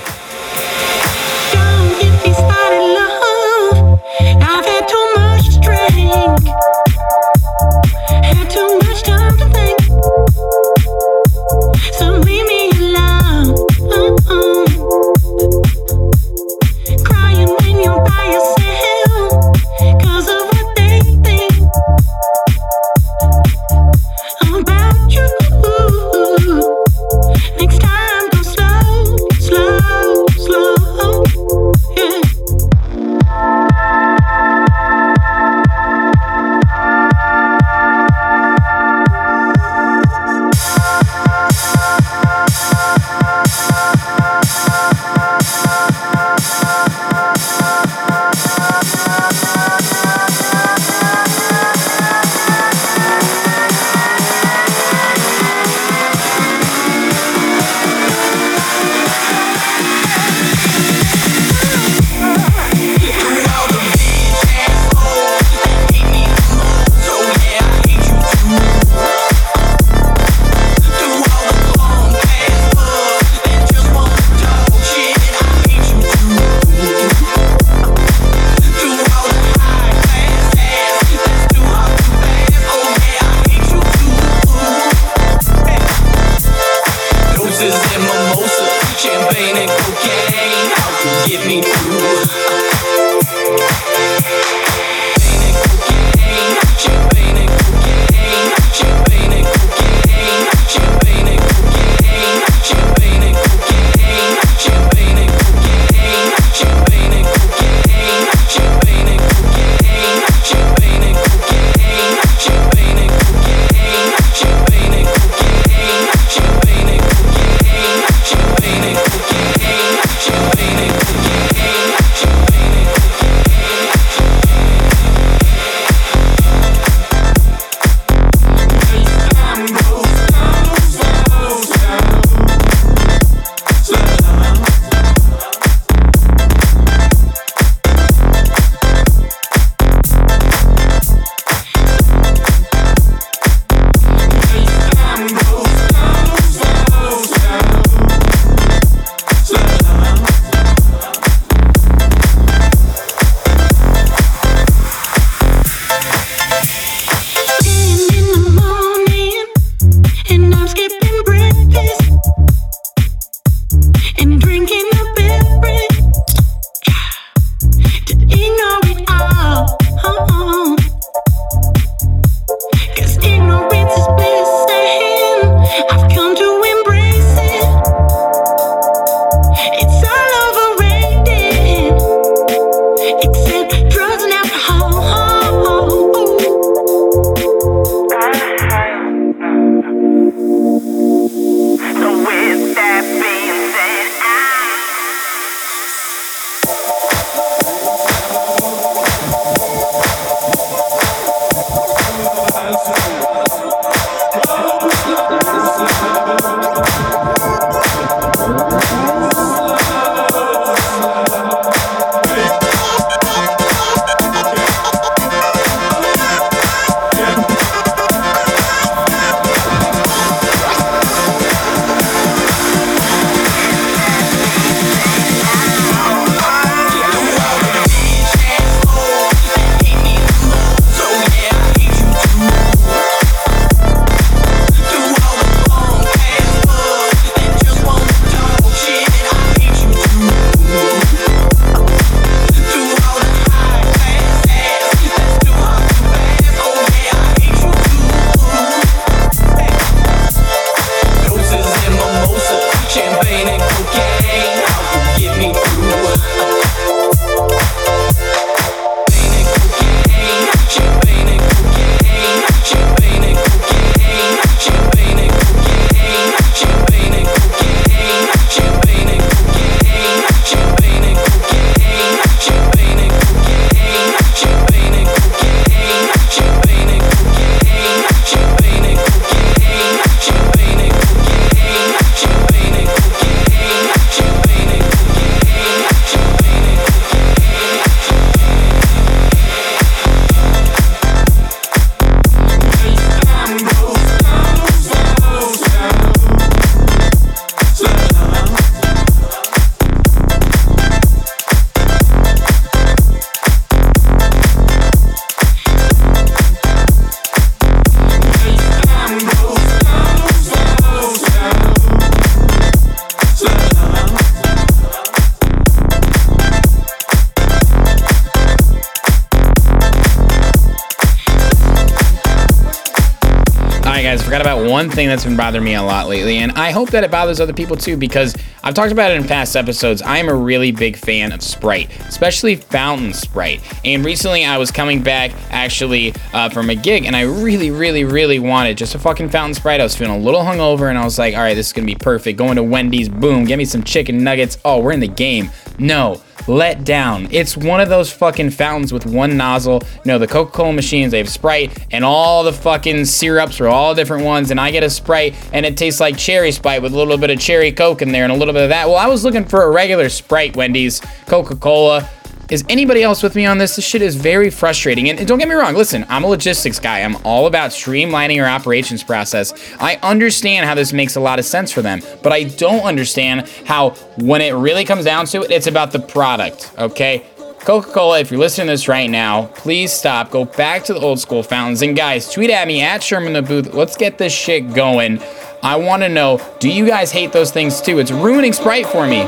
One 324.78 324.88
thing 324.88 325.08
that's 325.08 325.24
been 325.24 325.36
bothering 325.36 325.64
me 325.64 325.74
a 325.74 325.82
lot 325.82 326.06
lately, 326.06 326.36
and 326.36 326.52
I 326.52 326.70
hope 326.70 326.90
that 326.90 327.02
it 327.02 327.10
bothers 327.10 327.40
other 327.40 327.52
people 327.52 327.76
too 327.76 327.96
because 327.96 328.36
I've 328.62 328.74
talked 328.74 328.92
about 328.92 329.10
it 329.10 329.16
in 329.16 329.26
past 329.26 329.56
episodes. 329.56 330.02
I 330.02 330.18
am 330.18 330.28
a 330.28 330.34
really 330.34 330.70
big 330.70 330.96
fan 330.96 331.32
of 331.32 331.42
Sprite, 331.42 331.90
especially 332.06 332.54
fountain 332.54 333.12
Sprite. 333.12 333.60
And 333.84 334.04
recently 334.04 334.44
I 334.44 334.56
was 334.56 334.70
coming 334.70 335.02
back 335.02 335.32
actually 335.50 336.14
uh, 336.32 336.48
from 336.50 336.70
a 336.70 336.76
gig, 336.76 337.06
and 337.06 337.16
I 337.16 337.22
really, 337.22 337.72
really, 337.72 338.04
really 338.04 338.38
wanted 338.38 338.78
just 338.78 338.94
a 338.94 339.00
fucking 339.00 339.30
fountain 339.30 339.54
Sprite. 339.54 339.80
I 339.80 339.82
was 339.82 339.96
feeling 339.96 340.14
a 340.14 340.24
little 340.24 340.42
hungover, 340.42 340.88
and 340.88 340.96
I 340.96 341.04
was 341.04 341.18
like, 341.18 341.34
all 341.34 341.40
right, 341.40 341.54
this 341.54 341.66
is 341.66 341.72
gonna 341.72 341.84
be 341.84 341.96
perfect. 341.96 342.38
Going 342.38 342.54
to 342.54 342.62
Wendy's, 342.62 343.08
boom, 343.08 343.46
get 343.46 343.58
me 343.58 343.64
some 343.64 343.82
chicken 343.82 344.22
nuggets. 344.22 344.58
Oh, 344.64 344.78
we're 344.78 344.92
in 344.92 345.00
the 345.00 345.08
game. 345.08 345.50
No, 345.80 346.22
let 346.48 346.84
down. 346.84 347.28
It's 347.30 347.56
one 347.56 347.80
of 347.80 347.88
those 347.88 348.12
fucking 348.12 348.50
fountains 348.50 348.92
with 348.92 349.06
one 349.06 349.36
nozzle. 349.36 349.82
You 350.04 350.12
know, 350.12 350.18
the 350.18 350.26
Coca 350.26 350.50
Cola 350.50 350.72
machines, 350.72 351.12
they 351.12 351.18
have 351.18 351.28
Sprite 351.28 351.86
and 351.90 352.04
all 352.04 352.42
the 352.42 352.52
fucking 352.52 353.04
syrups 353.04 353.60
are 353.60 353.68
all 353.68 353.94
different 353.94 354.24
ones. 354.24 354.50
And 354.50 354.60
I 354.60 354.70
get 354.70 354.82
a 354.82 354.90
Sprite 354.90 355.34
and 355.52 355.64
it 355.64 355.76
tastes 355.76 356.00
like 356.00 356.16
cherry 356.16 356.52
Sprite 356.52 356.82
with 356.82 356.92
a 356.92 356.96
little 356.96 357.18
bit 357.18 357.30
of 357.30 357.38
cherry 357.38 357.72
Coke 357.72 358.02
in 358.02 358.12
there 358.12 358.24
and 358.24 358.32
a 358.32 358.36
little 358.36 358.54
bit 358.54 358.64
of 358.64 358.70
that. 358.70 358.88
Well, 358.88 358.96
I 358.96 359.06
was 359.06 359.24
looking 359.24 359.44
for 359.44 359.62
a 359.62 359.70
regular 359.70 360.08
Sprite, 360.08 360.56
Wendy's, 360.56 361.00
Coca 361.26 361.56
Cola. 361.56 362.08
Is 362.50 362.64
anybody 362.70 363.02
else 363.02 363.22
with 363.22 363.36
me 363.36 363.44
on 363.44 363.58
this? 363.58 363.76
This 363.76 363.84
shit 363.84 364.00
is 364.00 364.16
very 364.16 364.48
frustrating. 364.48 365.10
And 365.10 365.28
don't 365.28 365.38
get 365.38 365.48
me 365.48 365.54
wrong, 365.54 365.74
listen, 365.74 366.06
I'm 366.08 366.24
a 366.24 366.26
logistics 366.26 366.78
guy. 366.78 367.00
I'm 367.00 367.16
all 367.26 367.46
about 367.46 367.72
streamlining 367.72 368.36
your 368.36 368.48
operations 368.48 369.02
process. 369.02 369.52
I 369.78 369.96
understand 369.96 370.64
how 370.64 370.74
this 370.74 370.94
makes 370.94 371.16
a 371.16 371.20
lot 371.20 371.38
of 371.38 371.44
sense 371.44 371.70
for 371.70 371.82
them, 371.82 372.00
but 372.22 372.32
I 372.32 372.44
don't 372.44 372.84
understand 372.84 373.50
how, 373.66 373.90
when 374.16 374.40
it 374.40 374.52
really 374.52 374.86
comes 374.86 375.04
down 375.04 375.26
to 375.26 375.42
it, 375.42 375.50
it's 375.50 375.66
about 375.66 375.92
the 375.92 375.98
product, 375.98 376.72
okay? 376.78 377.26
Coca 377.60 377.90
Cola, 377.90 378.20
if 378.20 378.30
you're 378.30 378.40
listening 378.40 378.68
to 378.68 378.72
this 378.72 378.88
right 378.88 379.10
now, 379.10 379.48
please 379.48 379.92
stop. 379.92 380.30
Go 380.30 380.46
back 380.46 380.84
to 380.84 380.94
the 380.94 381.00
old 381.00 381.20
school 381.20 381.42
fountains. 381.42 381.82
And 381.82 381.94
guys, 381.94 382.32
tweet 382.32 382.48
at 382.48 382.66
me 382.66 382.80
at 382.80 383.02
Sherm 383.02 383.26
in 383.26 383.34
the 383.34 383.42
Booth. 383.42 383.74
Let's 383.74 383.96
get 383.96 384.16
this 384.16 384.32
shit 384.32 384.72
going. 384.72 385.20
I 385.62 385.76
want 385.76 386.02
to 386.02 386.08
know 386.08 386.40
do 386.60 386.70
you 386.70 386.86
guys 386.86 387.12
hate 387.12 387.32
those 387.32 387.50
things 387.50 387.82
too? 387.82 387.98
It's 387.98 388.12
ruining 388.12 388.54
Sprite 388.54 388.86
for 388.86 389.06
me. 389.06 389.26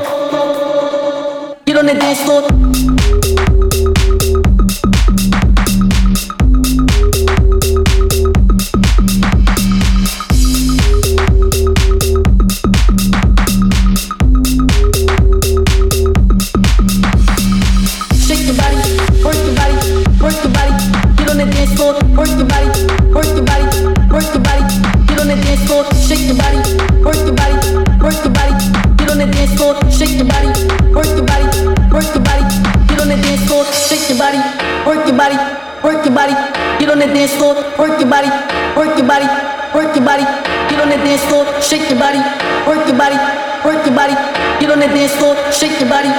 Dance 44.93 45.15
floor, 45.15 45.35
shake 45.51 45.79
your 45.79 45.89
body, 45.89 46.09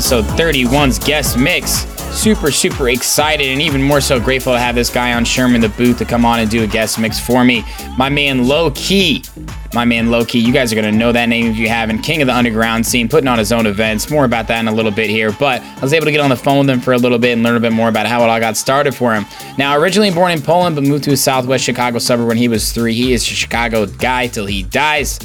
episode 0.00 0.24
31's 0.24 0.98
guest 0.98 1.36
mix. 1.36 1.84
Super, 2.18 2.50
super 2.50 2.88
excited 2.88 3.48
and 3.48 3.60
even 3.60 3.82
more 3.82 4.00
so 4.00 4.18
grateful 4.18 4.54
to 4.54 4.58
have 4.58 4.74
this 4.74 4.88
guy 4.88 5.12
on 5.12 5.26
Sherm 5.26 5.54
in 5.54 5.60
the 5.60 5.68
booth 5.68 5.98
to 5.98 6.06
come 6.06 6.24
on 6.24 6.40
and 6.40 6.50
do 6.50 6.62
a 6.64 6.66
guest 6.66 6.98
mix 6.98 7.20
for 7.20 7.44
me. 7.44 7.66
My 7.98 8.08
man 8.08 8.44
Lowki. 8.44 9.28
My 9.74 9.84
man 9.84 10.08
Lowki, 10.08 10.42
you 10.42 10.54
guys 10.54 10.72
are 10.72 10.74
going 10.74 10.90
to 10.90 10.98
know 10.98 11.12
that 11.12 11.28
name 11.28 11.50
if 11.50 11.58
you 11.58 11.68
haven't. 11.68 11.98
King 11.98 12.22
of 12.22 12.28
the 12.28 12.34
underground 12.34 12.86
scene, 12.86 13.10
putting 13.10 13.28
on 13.28 13.38
his 13.38 13.52
own 13.52 13.66
events. 13.66 14.10
More 14.10 14.24
about 14.24 14.48
that 14.48 14.58
in 14.60 14.68
a 14.68 14.72
little 14.72 14.90
bit 14.90 15.10
here. 15.10 15.32
But 15.32 15.60
I 15.60 15.80
was 15.80 15.92
able 15.92 16.06
to 16.06 16.12
get 16.12 16.20
on 16.20 16.30
the 16.30 16.36
phone 16.36 16.66
with 16.66 16.70
him 16.70 16.80
for 16.80 16.94
a 16.94 16.98
little 16.98 17.18
bit 17.18 17.34
and 17.34 17.42
learn 17.42 17.56
a 17.56 17.60
bit 17.60 17.72
more 17.72 17.90
about 17.90 18.06
how 18.06 18.24
it 18.24 18.30
all 18.30 18.40
got 18.40 18.56
started 18.56 18.94
for 18.94 19.14
him. 19.14 19.26
Now, 19.58 19.76
originally 19.76 20.10
born 20.10 20.32
in 20.32 20.40
Poland, 20.40 20.76
but 20.76 20.84
moved 20.84 21.04
to 21.04 21.12
a 21.12 21.16
southwest 21.16 21.62
Chicago 21.62 21.98
suburb 21.98 22.26
when 22.26 22.38
he 22.38 22.48
was 22.48 22.72
three. 22.72 22.94
He 22.94 23.12
is 23.12 23.22
a 23.22 23.34
Chicago 23.34 23.84
guy 23.84 24.28
till 24.28 24.46
he 24.46 24.62
dies. 24.62 25.18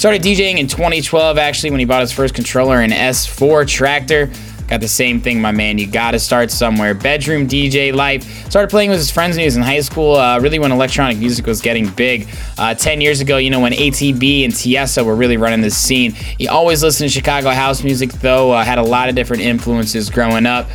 Started 0.00 0.22
DJing 0.22 0.56
in 0.56 0.66
2012, 0.66 1.36
actually, 1.36 1.70
when 1.70 1.78
he 1.78 1.84
bought 1.84 2.00
his 2.00 2.10
first 2.10 2.34
controller, 2.34 2.80
an 2.80 2.88
S4 2.88 3.64
Traktor. 3.64 4.34
Got 4.66 4.80
the 4.80 4.88
same 4.88 5.20
thing, 5.20 5.42
my 5.42 5.52
man. 5.52 5.76
You 5.76 5.86
gotta 5.86 6.18
start 6.18 6.50
somewhere. 6.50 6.94
Bedroom 6.94 7.46
DJ 7.46 7.92
life. 7.92 8.24
Started 8.48 8.70
playing 8.70 8.88
with 8.88 8.98
his 8.98 9.10
friends 9.10 9.36
when 9.36 9.40
he 9.40 9.44
was 9.44 9.58
in 9.58 9.62
high 9.62 9.82
school, 9.82 10.14
uh, 10.14 10.40
really 10.40 10.58
when 10.58 10.72
electronic 10.72 11.18
music 11.18 11.44
was 11.44 11.60
getting 11.60 11.86
big. 11.90 12.26
Uh, 12.56 12.74
10 12.74 13.02
years 13.02 13.20
ago, 13.20 13.36
you 13.36 13.50
know, 13.50 13.60
when 13.60 13.74
ATB 13.74 14.42
and 14.46 14.54
Tiesto 14.54 15.04
were 15.04 15.14
really 15.14 15.36
running 15.36 15.60
this 15.60 15.76
scene. 15.76 16.12
He 16.12 16.48
always 16.48 16.82
listened 16.82 17.10
to 17.10 17.14
Chicago 17.14 17.50
house 17.50 17.82
music, 17.82 18.10
though, 18.10 18.52
uh, 18.52 18.64
had 18.64 18.78
a 18.78 18.82
lot 18.82 19.10
of 19.10 19.14
different 19.14 19.42
influences 19.42 20.08
growing 20.08 20.46
up. 20.46 20.66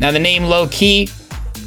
Now, 0.00 0.10
the 0.10 0.18
name 0.18 0.42
Lowki, 0.42 1.08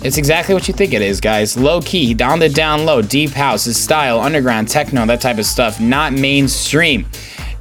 it's 0.05 0.17
exactly 0.17 0.53
what 0.53 0.67
you 0.67 0.73
think 0.73 0.93
it 0.93 1.01
is, 1.01 1.19
guys. 1.19 1.57
Low 1.57 1.81
key, 1.81 2.13
down 2.13 2.37
the 2.37 2.47
down 2.47 2.85
low, 2.85 3.01
deep 3.01 3.31
house, 3.31 3.65
his 3.65 3.81
style, 3.81 4.19
underground, 4.19 4.67
techno, 4.67 5.03
that 5.07 5.19
type 5.19 5.39
of 5.39 5.45
stuff, 5.47 5.79
not 5.79 6.13
mainstream. 6.13 7.07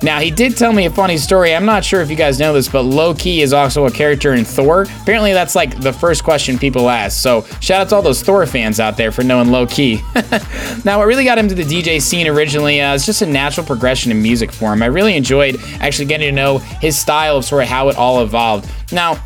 Now, 0.02 0.20
he 0.20 0.30
did 0.30 0.54
tell 0.54 0.74
me 0.74 0.84
a 0.84 0.90
funny 0.90 1.16
story. 1.16 1.54
I'm 1.54 1.64
not 1.64 1.82
sure 1.82 2.02
if 2.02 2.10
you 2.10 2.16
guys 2.16 2.38
know 2.38 2.52
this, 2.52 2.68
but 2.68 2.82
Low 2.82 3.14
Key 3.14 3.40
is 3.40 3.54
also 3.54 3.86
a 3.86 3.90
character 3.90 4.34
in 4.34 4.44
Thor. 4.44 4.82
Apparently, 4.82 5.32
that's 5.32 5.54
like 5.54 5.80
the 5.80 5.94
first 5.94 6.22
question 6.22 6.58
people 6.58 6.90
ask. 6.90 7.18
So, 7.22 7.42
shout 7.62 7.80
out 7.80 7.88
to 7.88 7.94
all 7.94 8.02
those 8.02 8.22
Thor 8.22 8.44
fans 8.44 8.78
out 8.78 8.98
there 8.98 9.10
for 9.10 9.22
knowing 9.22 9.50
Low 9.50 9.66
Key. 9.66 10.02
now, 10.84 10.98
what 10.98 11.06
really 11.06 11.24
got 11.24 11.38
him 11.38 11.48
to 11.48 11.54
the 11.54 11.62
DJ 11.62 12.02
scene 12.02 12.26
originally 12.26 12.82
uh, 12.82 12.92
is 12.92 13.06
just 13.06 13.22
a 13.22 13.26
natural 13.26 13.66
progression 13.66 14.12
in 14.12 14.20
music 14.20 14.52
for 14.52 14.74
him. 14.74 14.82
I 14.82 14.86
really 14.86 15.16
enjoyed 15.16 15.58
actually 15.80 16.04
getting 16.04 16.28
to 16.28 16.32
know 16.32 16.58
his 16.58 16.98
style 16.98 17.38
of 17.38 17.46
sort 17.46 17.62
of 17.62 17.70
how 17.70 17.88
it 17.88 17.96
all 17.96 18.22
evolved. 18.22 18.70
Now, 18.92 19.22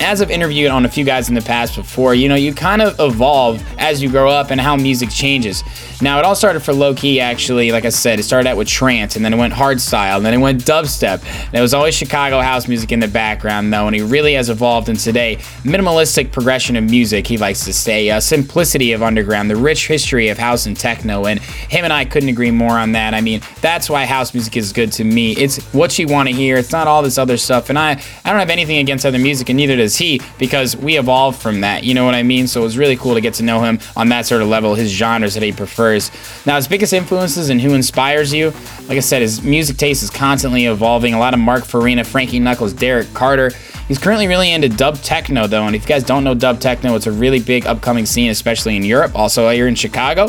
as 0.00 0.20
I've 0.20 0.30
interviewed 0.30 0.70
on 0.70 0.84
a 0.84 0.88
few 0.88 1.04
guys 1.04 1.28
in 1.28 1.34
the 1.34 1.42
past 1.42 1.76
before, 1.76 2.14
you 2.14 2.28
know, 2.28 2.34
you 2.34 2.54
kind 2.54 2.82
of 2.82 2.98
evolve 2.98 3.62
as 3.78 4.02
you 4.02 4.10
grow 4.10 4.30
up 4.30 4.50
and 4.50 4.60
how 4.60 4.76
music 4.76 5.10
changes. 5.10 5.62
Now, 6.02 6.18
it 6.18 6.24
all 6.24 6.34
started 6.34 6.60
for 6.60 6.72
Lowki, 6.72 7.18
actually. 7.20 7.70
Like 7.70 7.84
I 7.84 7.88
said, 7.88 8.18
it 8.18 8.24
started 8.24 8.48
out 8.48 8.56
with 8.56 8.68
trance, 8.68 9.16
and 9.16 9.24
then 9.24 9.32
it 9.32 9.36
went 9.36 9.52
hard 9.52 9.80
style, 9.80 10.16
and 10.16 10.26
then 10.26 10.34
it 10.34 10.38
went 10.38 10.64
dubstep. 10.64 11.22
It 11.52 11.60
was 11.60 11.72
always 11.72 11.94
Chicago 11.94 12.40
house 12.40 12.66
music 12.66 12.92
in 12.92 13.00
the 13.00 13.08
background, 13.08 13.72
though, 13.72 13.86
and 13.86 13.94
he 13.94 14.02
really 14.02 14.34
has 14.34 14.50
evolved 14.50 14.88
in 14.88 14.96
today 14.96 15.36
minimalistic 15.62 16.32
progression 16.32 16.76
of 16.76 16.84
music. 16.84 17.26
He 17.26 17.38
likes 17.38 17.64
to 17.64 17.72
say 17.72 18.10
uh, 18.10 18.20
simplicity 18.20 18.92
of 18.92 19.02
underground, 19.02 19.50
the 19.50 19.56
rich 19.56 19.86
history 19.86 20.28
of 20.28 20.38
house 20.38 20.66
and 20.66 20.76
techno, 20.76 21.26
and 21.26 21.40
him 21.40 21.84
and 21.84 21.92
I 21.92 22.04
couldn't 22.04 22.28
agree 22.28 22.50
more 22.50 22.78
on 22.78 22.92
that. 22.92 23.14
I 23.14 23.20
mean, 23.20 23.40
that's 23.60 23.88
why 23.88 24.04
house 24.04 24.34
music 24.34 24.56
is 24.56 24.72
good 24.72 24.92
to 24.92 25.04
me. 25.04 25.32
It's 25.32 25.62
what 25.72 25.98
you 25.98 26.08
want 26.08 26.28
to 26.28 26.34
hear. 26.34 26.56
It's 26.56 26.72
not 26.72 26.88
all 26.88 27.02
this 27.02 27.18
other 27.18 27.36
stuff, 27.36 27.70
and 27.70 27.78
I, 27.78 27.92
I 28.24 28.30
don't 28.30 28.40
have 28.40 28.50
anything 28.50 28.78
against 28.78 29.06
other 29.06 29.18
music, 29.18 29.48
and 29.48 29.56
neither 29.56 29.76
does 29.76 29.83
he, 29.96 30.20
because 30.38 30.76
we 30.76 30.98
evolved 30.98 31.40
from 31.40 31.60
that. 31.60 31.84
You 31.84 31.94
know 31.94 32.04
what 32.04 32.14
I 32.14 32.22
mean? 32.22 32.46
So 32.46 32.60
it 32.60 32.64
was 32.64 32.78
really 32.78 32.96
cool 32.96 33.14
to 33.14 33.20
get 33.20 33.34
to 33.34 33.42
know 33.42 33.60
him 33.62 33.78
on 33.96 34.08
that 34.08 34.26
sort 34.26 34.42
of 34.42 34.48
level, 34.48 34.74
his 34.74 34.90
genres 34.90 35.34
that 35.34 35.42
he 35.42 35.52
prefers. 35.52 36.10
Now, 36.46 36.56
his 36.56 36.66
biggest 36.66 36.92
influences 36.92 37.50
and 37.50 37.60
who 37.60 37.74
inspires 37.74 38.32
you, 38.32 38.52
like 38.88 38.96
I 38.96 39.00
said, 39.00 39.22
his 39.22 39.42
music 39.42 39.76
taste 39.76 40.02
is 40.02 40.10
constantly 40.10 40.66
evolving. 40.66 41.14
A 41.14 41.18
lot 41.18 41.34
of 41.34 41.40
Mark 41.40 41.64
Farina, 41.64 42.04
Frankie 42.04 42.38
Knuckles, 42.38 42.72
Derrick 42.72 43.12
Carter. 43.14 43.50
He's 43.88 43.98
currently 43.98 44.26
really 44.26 44.50
into 44.50 44.68
dub 44.68 44.96
techno, 44.96 45.46
though, 45.46 45.66
and 45.66 45.76
if 45.76 45.82
you 45.82 45.88
guys 45.88 46.04
don't 46.04 46.24
know 46.24 46.34
dub 46.34 46.58
techno, 46.58 46.94
it's 46.94 47.06
a 47.06 47.12
really 47.12 47.40
big 47.40 47.66
upcoming 47.66 48.06
scene, 48.06 48.30
especially 48.30 48.76
in 48.76 48.82
Europe, 48.82 49.14
also 49.14 49.50
here 49.50 49.68
in 49.68 49.74
Chicago. 49.74 50.28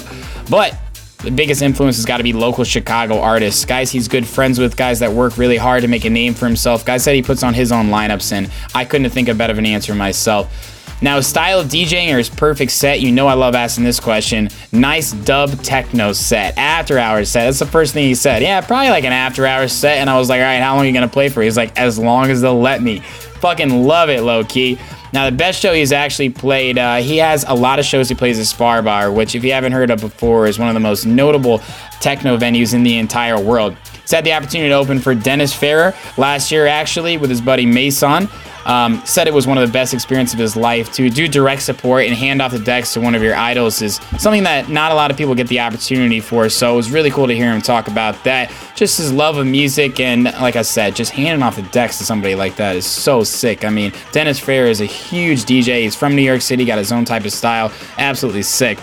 But 0.49 0.77
the 1.25 1.31
biggest 1.31 1.61
influence 1.61 1.95
has 1.97 2.05
got 2.05 2.17
to 2.17 2.23
be 2.23 2.33
local 2.33 2.63
Chicago 2.63 3.19
artists. 3.19 3.65
Guys 3.65 3.91
he's 3.91 4.07
good 4.07 4.25
friends 4.25 4.59
with, 4.59 4.77
guys 4.77 4.99
that 4.99 5.11
work 5.11 5.37
really 5.37 5.57
hard 5.57 5.81
to 5.81 5.87
make 5.87 6.05
a 6.05 6.09
name 6.09 6.33
for 6.33 6.45
himself, 6.45 6.85
guys 6.85 7.03
that 7.05 7.15
he 7.15 7.21
puts 7.21 7.43
on 7.43 7.53
his 7.53 7.71
own 7.71 7.87
lineups, 7.87 8.31
and 8.31 8.49
I 8.73 8.85
couldn't 8.85 9.09
think 9.09 9.27
of 9.27 9.37
better 9.37 9.51
of 9.51 9.57
an 9.57 9.65
answer 9.65 9.93
myself. 9.95 10.71
Now, 11.01 11.17
his 11.17 11.27
style 11.27 11.59
of 11.59 11.67
DJing 11.67 12.13
or 12.13 12.17
his 12.17 12.29
perfect 12.29 12.71
set, 12.71 13.01
you 13.01 13.11
know 13.11 13.27
I 13.27 13.33
love 13.33 13.53
asking 13.53 13.83
this 13.83 13.99
question. 13.99 14.49
Nice 14.71 15.11
dub 15.11 15.61
techno 15.61 16.13
set, 16.13 16.57
after 16.57 16.97
hours 16.97 17.29
set. 17.29 17.45
That's 17.45 17.59
the 17.59 17.65
first 17.65 17.93
thing 17.93 18.05
he 18.05 18.15
said. 18.15 18.41
Yeah, 18.41 18.61
probably 18.61 18.89
like 18.89 19.03
an 19.03 19.11
after 19.11 19.45
hours 19.45 19.73
set. 19.73 19.97
And 19.97 20.09
I 20.09 20.17
was 20.17 20.29
like, 20.29 20.39
all 20.39 20.45
right, 20.45 20.61
how 20.61 20.75
long 20.75 20.85
are 20.85 20.87
you 20.87 20.93
going 20.93 21.07
to 21.07 21.13
play 21.13 21.27
for? 21.27 21.41
He's 21.41 21.57
like, 21.57 21.77
as 21.77 21.99
long 21.99 22.29
as 22.31 22.41
they'll 22.41 22.59
let 22.59 22.81
me. 22.81 22.99
Fucking 22.99 23.83
love 23.83 24.09
it, 24.09 24.21
Lowki. 24.21 24.79
Now, 25.15 25.29
the 25.29 25.35
best 25.37 25.61
show 25.61 25.73
he's 25.73 25.93
actually 25.93 26.31
played, 26.31 26.77
uh, 26.77 26.97
he 26.97 27.15
has 27.19 27.45
a 27.47 27.53
lot 27.53 27.79
of 27.79 27.85
shows 27.85 28.09
he 28.09 28.15
plays 28.15 28.37
at 28.37 28.47
Spy 28.47 28.81
Bar, 28.81 29.13
which, 29.13 29.33
if 29.33 29.45
you 29.45 29.53
haven't 29.53 29.71
heard 29.71 29.89
of 29.89 30.01
before, 30.01 30.45
is 30.45 30.59
one 30.59 30.67
of 30.67 30.73
the 30.73 30.81
most 30.81 31.05
notable 31.05 31.59
techno 32.01 32.35
venues 32.35 32.73
in 32.73 32.83
the 32.83 32.97
entire 32.97 33.39
world. 33.39 33.77
He's 34.01 34.11
had 34.11 34.25
the 34.25 34.33
opportunity 34.33 34.67
to 34.67 34.75
open 34.75 34.99
for 34.99 35.15
Dennis 35.15 35.53
Ferrer 35.53 35.95
last 36.17 36.51
year, 36.51 36.67
actually, 36.67 37.15
with 37.15 37.29
his 37.29 37.39
buddy 37.39 37.65
Mason. 37.65 38.27
Um, 38.65 39.01
said 39.05 39.27
it 39.27 39.33
was 39.33 39.45
one 39.45 39.57
of 39.57 39.67
the 39.67 39.71
best 39.71 39.93
experiences 39.93 40.33
of 40.33 40.39
his 40.39 40.55
life. 40.55 40.91
To 40.93 41.09
do 41.09 41.27
direct 41.27 41.61
support 41.61 42.05
and 42.05 42.15
hand 42.15 42.41
off 42.41 42.51
the 42.51 42.59
decks 42.59 42.93
to 42.93 43.01
one 43.01 43.15
of 43.15 43.21
your 43.21 43.35
idols 43.35 43.81
is 43.81 43.95
something 44.17 44.43
that 44.43 44.69
not 44.69 44.91
a 44.91 44.95
lot 44.95 45.11
of 45.11 45.17
people 45.17 45.35
get 45.35 45.47
the 45.47 45.59
opportunity 45.59 46.19
for. 46.19 46.49
So 46.49 46.73
it 46.73 46.75
was 46.75 46.91
really 46.91 47.11
cool 47.11 47.27
to 47.27 47.35
hear 47.35 47.53
him 47.53 47.61
talk 47.61 47.87
about 47.87 48.23
that. 48.23 48.51
Just 48.75 48.97
his 48.97 49.11
love 49.11 49.37
of 49.37 49.45
music 49.45 49.99
and, 49.99 50.25
like 50.25 50.55
I 50.55 50.63
said, 50.63 50.95
just 50.95 51.11
handing 51.11 51.43
off 51.43 51.55
the 51.55 51.61
decks 51.63 51.97
to 51.99 52.03
somebody 52.03 52.35
like 52.35 52.55
that 52.55 52.75
is 52.75 52.85
so 52.85 53.23
sick. 53.23 53.63
I 53.63 53.69
mean, 53.69 53.93
Dennis 54.11 54.39
Ferrer 54.39 54.67
is 54.67 54.81
a 54.81 54.85
huge 54.85 55.43
DJ. 55.43 55.83
He's 55.83 55.95
from 55.95 56.15
New 56.15 56.23
York 56.23 56.41
City, 56.41 56.65
got 56.65 56.77
his 56.77 56.91
own 56.91 57.05
type 57.05 57.25
of 57.25 57.31
style. 57.31 57.71
Absolutely 57.97 58.43
sick. 58.43 58.79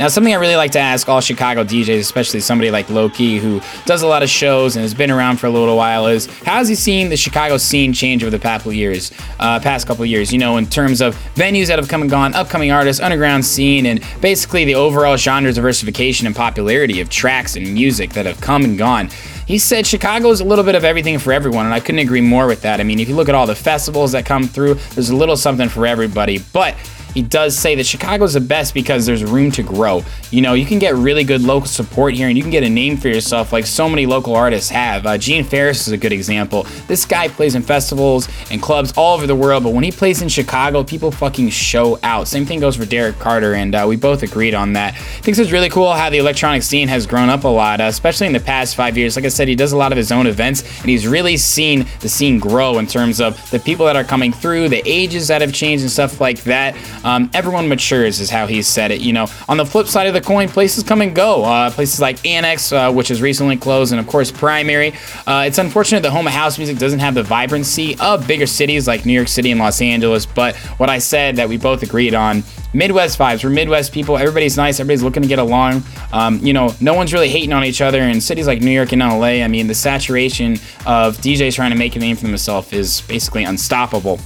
Now, 0.00 0.08
something 0.08 0.32
I 0.32 0.38
really 0.38 0.56
like 0.56 0.70
to 0.70 0.78
ask 0.78 1.10
all 1.10 1.20
Chicago 1.20 1.62
DJs, 1.62 1.98
especially 1.98 2.40
somebody 2.40 2.70
like 2.70 2.86
Lowki, 2.86 3.38
who 3.38 3.60
does 3.84 4.00
a 4.00 4.06
lot 4.06 4.22
of 4.22 4.30
shows 4.30 4.74
and 4.74 4.82
has 4.82 4.94
been 4.94 5.10
around 5.10 5.36
for 5.36 5.46
a 5.46 5.50
little 5.50 5.76
while, 5.76 6.06
is 6.06 6.24
how 6.38 6.54
has 6.54 6.68
he 6.70 6.74
seen 6.74 7.10
the 7.10 7.18
Chicago 7.18 7.58
scene 7.58 7.92
change 7.92 8.24
over 8.24 8.30
the 8.30 8.38
past 8.38 8.62
couple 8.62 8.72
years? 8.72 9.12
Uh, 9.38 9.60
past 9.60 9.86
couple 9.86 10.06
years, 10.06 10.32
you 10.32 10.38
know, 10.38 10.56
in 10.56 10.64
terms 10.64 11.02
of 11.02 11.14
venues 11.34 11.66
that 11.66 11.78
have 11.78 11.86
come 11.86 12.00
and 12.00 12.10
gone, 12.10 12.34
upcoming 12.34 12.70
artists, 12.70 13.02
underground 13.02 13.44
scene, 13.44 13.84
and 13.84 14.02
basically 14.22 14.64
the 14.64 14.74
overall 14.74 15.18
genre 15.18 15.52
diversification 15.52 16.26
and 16.26 16.34
popularity 16.34 17.02
of 17.02 17.10
tracks 17.10 17.54
and 17.54 17.70
music 17.74 18.14
that 18.14 18.24
have 18.24 18.40
come 18.40 18.64
and 18.64 18.78
gone. 18.78 19.10
He 19.46 19.58
said 19.58 19.86
Chicago 19.86 20.30
is 20.30 20.40
a 20.40 20.44
little 20.44 20.64
bit 20.64 20.76
of 20.76 20.84
everything 20.84 21.18
for 21.18 21.30
everyone, 21.30 21.66
and 21.66 21.74
I 21.74 21.80
couldn't 21.80 21.98
agree 21.98 22.22
more 22.22 22.46
with 22.46 22.62
that. 22.62 22.80
I 22.80 22.84
mean, 22.84 23.00
if 23.00 23.08
you 23.10 23.16
look 23.16 23.28
at 23.28 23.34
all 23.34 23.46
the 23.46 23.54
festivals 23.54 24.12
that 24.12 24.24
come 24.24 24.44
through, 24.44 24.76
there's 24.94 25.10
a 25.10 25.16
little 25.16 25.36
something 25.36 25.68
for 25.68 25.86
everybody. 25.86 26.38
But 26.54 26.74
he 27.14 27.22
does 27.22 27.56
say 27.56 27.74
that 27.74 27.86
Chicago's 27.86 28.34
the 28.34 28.40
best 28.40 28.74
because 28.74 29.06
there's 29.06 29.24
room 29.24 29.50
to 29.52 29.62
grow. 29.62 30.02
You 30.30 30.42
know, 30.42 30.54
you 30.54 30.66
can 30.66 30.78
get 30.78 30.94
really 30.94 31.24
good 31.24 31.42
local 31.42 31.66
support 31.66 32.14
here 32.14 32.28
and 32.28 32.36
you 32.36 32.42
can 32.42 32.50
get 32.50 32.62
a 32.62 32.68
name 32.68 32.96
for 32.96 33.08
yourself 33.08 33.52
like 33.52 33.66
so 33.66 33.88
many 33.88 34.06
local 34.06 34.34
artists 34.34 34.70
have. 34.70 35.06
Uh, 35.06 35.18
Gene 35.18 35.44
Farris 35.44 35.86
is 35.86 35.92
a 35.92 35.96
good 35.96 36.12
example. 36.12 36.64
This 36.86 37.04
guy 37.04 37.28
plays 37.28 37.54
in 37.54 37.62
festivals 37.62 38.28
and 38.50 38.62
clubs 38.62 38.92
all 38.96 39.16
over 39.16 39.26
the 39.26 39.34
world, 39.34 39.64
but 39.64 39.72
when 39.72 39.84
he 39.84 39.90
plays 39.90 40.22
in 40.22 40.28
Chicago, 40.28 40.84
people 40.84 41.10
fucking 41.10 41.50
show 41.50 41.98
out. 42.02 42.28
Same 42.28 42.46
thing 42.46 42.60
goes 42.60 42.76
for 42.76 42.84
Derrick 42.84 43.18
Carter, 43.18 43.54
and 43.54 43.74
uh, 43.74 43.84
we 43.88 43.96
both 43.96 44.22
agreed 44.22 44.54
on 44.54 44.72
that. 44.74 44.94
I 44.94 44.96
think 44.96 45.38
it's 45.38 45.52
really 45.52 45.68
cool 45.68 45.92
how 45.92 46.10
the 46.10 46.18
electronic 46.18 46.62
scene 46.62 46.88
has 46.88 47.06
grown 47.06 47.28
up 47.28 47.44
a 47.44 47.48
lot, 47.48 47.80
uh, 47.80 47.84
especially 47.84 48.26
in 48.26 48.32
the 48.32 48.40
past 48.40 48.76
five 48.76 48.96
years. 48.96 49.16
Like 49.16 49.24
I 49.24 49.28
said, 49.28 49.48
he 49.48 49.54
does 49.54 49.72
a 49.72 49.76
lot 49.76 49.92
of 49.92 49.98
his 49.98 50.12
own 50.12 50.26
events, 50.26 50.62
and 50.80 50.88
he's 50.88 51.06
really 51.06 51.36
seen 51.36 51.86
the 52.00 52.08
scene 52.08 52.38
grow 52.38 52.78
in 52.78 52.86
terms 52.86 53.20
of 53.20 53.50
the 53.50 53.58
people 53.58 53.86
that 53.86 53.96
are 53.96 54.04
coming 54.04 54.32
through, 54.32 54.68
the 54.68 54.82
ages 54.84 55.28
that 55.28 55.40
have 55.40 55.52
changed, 55.52 55.82
and 55.82 55.90
stuff 55.90 56.20
like 56.20 56.42
that. 56.44 56.76
Um, 57.04 57.30
everyone 57.34 57.68
matures, 57.68 58.20
is 58.20 58.30
how 58.30 58.46
he 58.46 58.62
said 58.62 58.90
it. 58.90 59.00
You 59.00 59.12
know, 59.12 59.26
on 59.48 59.56
the 59.56 59.66
flip 59.66 59.86
side 59.86 60.06
of 60.06 60.14
the 60.14 60.20
coin, 60.20 60.48
places 60.48 60.84
come 60.84 61.00
and 61.00 61.14
go. 61.14 61.44
Uh, 61.44 61.70
places 61.70 62.00
like 62.00 62.24
Annex, 62.26 62.72
uh, 62.72 62.92
which 62.92 63.08
has 63.08 63.22
recently 63.22 63.56
closed, 63.56 63.92
and 63.92 64.00
of 64.00 64.06
course 64.06 64.30
Primary. 64.30 64.92
Uh, 65.26 65.44
it's 65.46 65.58
unfortunate 65.58 66.02
the 66.02 66.10
home 66.10 66.26
of 66.26 66.32
house 66.32 66.58
music 66.58 66.78
doesn't 66.78 67.00
have 67.00 67.14
the 67.14 67.22
vibrancy 67.22 67.98
of 68.00 68.26
bigger 68.26 68.46
cities 68.46 68.86
like 68.86 69.06
New 69.06 69.12
York 69.12 69.28
City 69.28 69.50
and 69.50 69.60
Los 69.60 69.80
Angeles. 69.80 70.26
But 70.26 70.56
what 70.78 70.88
I 70.88 70.98
said 70.98 71.36
that 71.36 71.48
we 71.48 71.56
both 71.56 71.82
agreed 71.82 72.14
on 72.14 72.42
Midwest 72.72 73.18
vibes. 73.18 73.42
We're 73.42 73.50
Midwest 73.50 73.92
people. 73.92 74.16
Everybody's 74.16 74.56
nice. 74.56 74.78
Everybody's 74.78 75.02
looking 75.02 75.22
to 75.22 75.28
get 75.28 75.38
along. 75.38 75.82
Um, 76.12 76.38
you 76.38 76.52
know, 76.52 76.74
no 76.80 76.94
one's 76.94 77.12
really 77.12 77.28
hating 77.28 77.52
on 77.52 77.64
each 77.64 77.80
other. 77.80 78.00
In 78.00 78.20
cities 78.20 78.46
like 78.46 78.60
New 78.60 78.70
York 78.70 78.92
and 78.92 79.00
LA, 79.00 79.42
I 79.42 79.48
mean, 79.48 79.66
the 79.66 79.74
saturation 79.74 80.52
of 80.86 81.16
DJs 81.18 81.54
trying 81.54 81.70
to 81.70 81.76
make 81.76 81.96
a 81.96 81.98
name 81.98 82.16
for 82.16 82.26
themselves 82.26 82.72
is 82.72 83.00
basically 83.02 83.44
unstoppable. 83.44 84.20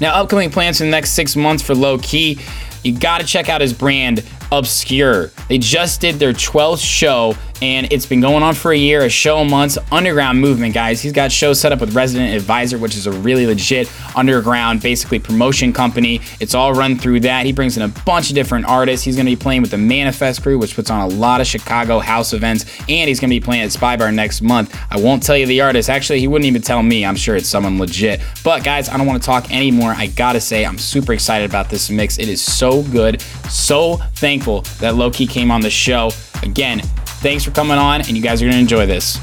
Now, 0.00 0.14
upcoming 0.14 0.50
plans 0.50 0.78
for 0.78 0.84
the 0.84 0.90
next 0.90 1.10
six 1.10 1.36
months 1.36 1.62
for 1.62 1.74
Lowki, 1.74 2.40
you 2.82 2.98
got 2.98 3.20
to 3.20 3.26
check 3.26 3.48
out 3.48 3.60
his 3.60 3.72
brand 3.72 4.24
Obscure. 4.52 5.30
They 5.48 5.58
just 5.58 6.00
did 6.00 6.16
their 6.16 6.32
12th 6.32 6.84
show 6.84 7.34
and 7.62 7.92
it's 7.92 8.06
been 8.06 8.20
going 8.20 8.42
on 8.42 8.54
for 8.54 8.72
a 8.72 8.76
year, 8.76 9.02
a 9.02 9.10
show 9.10 9.38
a 9.38 9.44
month, 9.44 9.76
underground 9.92 10.40
movement, 10.40 10.72
guys. 10.72 11.02
He's 11.02 11.12
got 11.12 11.30
shows 11.30 11.60
set 11.60 11.72
up 11.72 11.80
with 11.80 11.94
Resident 11.94 12.34
Advisor, 12.34 12.78
which 12.78 12.96
is 12.96 13.06
a 13.06 13.12
really 13.12 13.46
legit 13.46 13.90
underground, 14.16 14.80
basically 14.80 15.18
promotion 15.18 15.72
company. 15.72 16.20
It's 16.40 16.54
all 16.54 16.72
run 16.72 16.96
through 16.96 17.20
that. 17.20 17.44
He 17.44 17.52
brings 17.52 17.76
in 17.76 17.82
a 17.82 17.88
bunch 17.88 18.30
of 18.30 18.34
different 18.34 18.64
artists. 18.66 19.04
He's 19.04 19.16
going 19.16 19.26
to 19.26 19.32
be 19.32 19.36
playing 19.36 19.60
with 19.60 19.72
the 19.72 19.78
Manifest 19.78 20.42
crew, 20.42 20.58
which 20.58 20.74
puts 20.74 20.90
on 20.90 21.00
a 21.00 21.14
lot 21.14 21.40
of 21.40 21.46
Chicago 21.46 21.98
house 21.98 22.32
events, 22.32 22.64
and 22.88 23.08
he's 23.08 23.20
going 23.20 23.30
to 23.30 23.36
be 23.36 23.40
playing 23.40 23.62
at 23.62 23.72
Spy 23.72 23.96
Bar 23.96 24.10
next 24.10 24.40
month. 24.40 24.74
I 24.90 24.98
won't 24.98 25.22
tell 25.22 25.36
you 25.36 25.46
the 25.46 25.60
artist. 25.60 25.90
Actually, 25.90 26.20
he 26.20 26.28
wouldn't 26.28 26.46
even 26.46 26.62
tell 26.62 26.82
me. 26.82 27.04
I'm 27.04 27.16
sure 27.16 27.36
it's 27.36 27.48
someone 27.48 27.78
legit. 27.78 28.20
But 28.42 28.64
guys, 28.64 28.88
I 28.88 28.96
don't 28.96 29.06
want 29.06 29.22
to 29.22 29.26
talk 29.26 29.52
anymore. 29.52 29.92
I 29.94 30.06
gotta 30.06 30.40
say, 30.40 30.64
I'm 30.64 30.78
super 30.78 31.12
excited 31.12 31.48
about 31.48 31.68
this 31.68 31.90
mix. 31.90 32.18
It 32.18 32.28
is 32.28 32.40
so 32.40 32.82
good. 32.84 33.20
So 33.50 33.96
thankful 34.14 34.39
that 34.80 34.94
Lowki 34.94 35.28
came 35.28 35.50
on 35.50 35.60
the 35.60 35.70
show. 35.70 36.10
Again, 36.42 36.80
Thanks 37.20 37.44
for 37.44 37.50
coming 37.50 37.76
on, 37.76 38.00
and 38.00 38.16
you 38.16 38.22
guys 38.22 38.40
are 38.40 38.46
going 38.46 38.54
to 38.54 38.58
enjoy 38.58 38.86
this. 38.86 39.18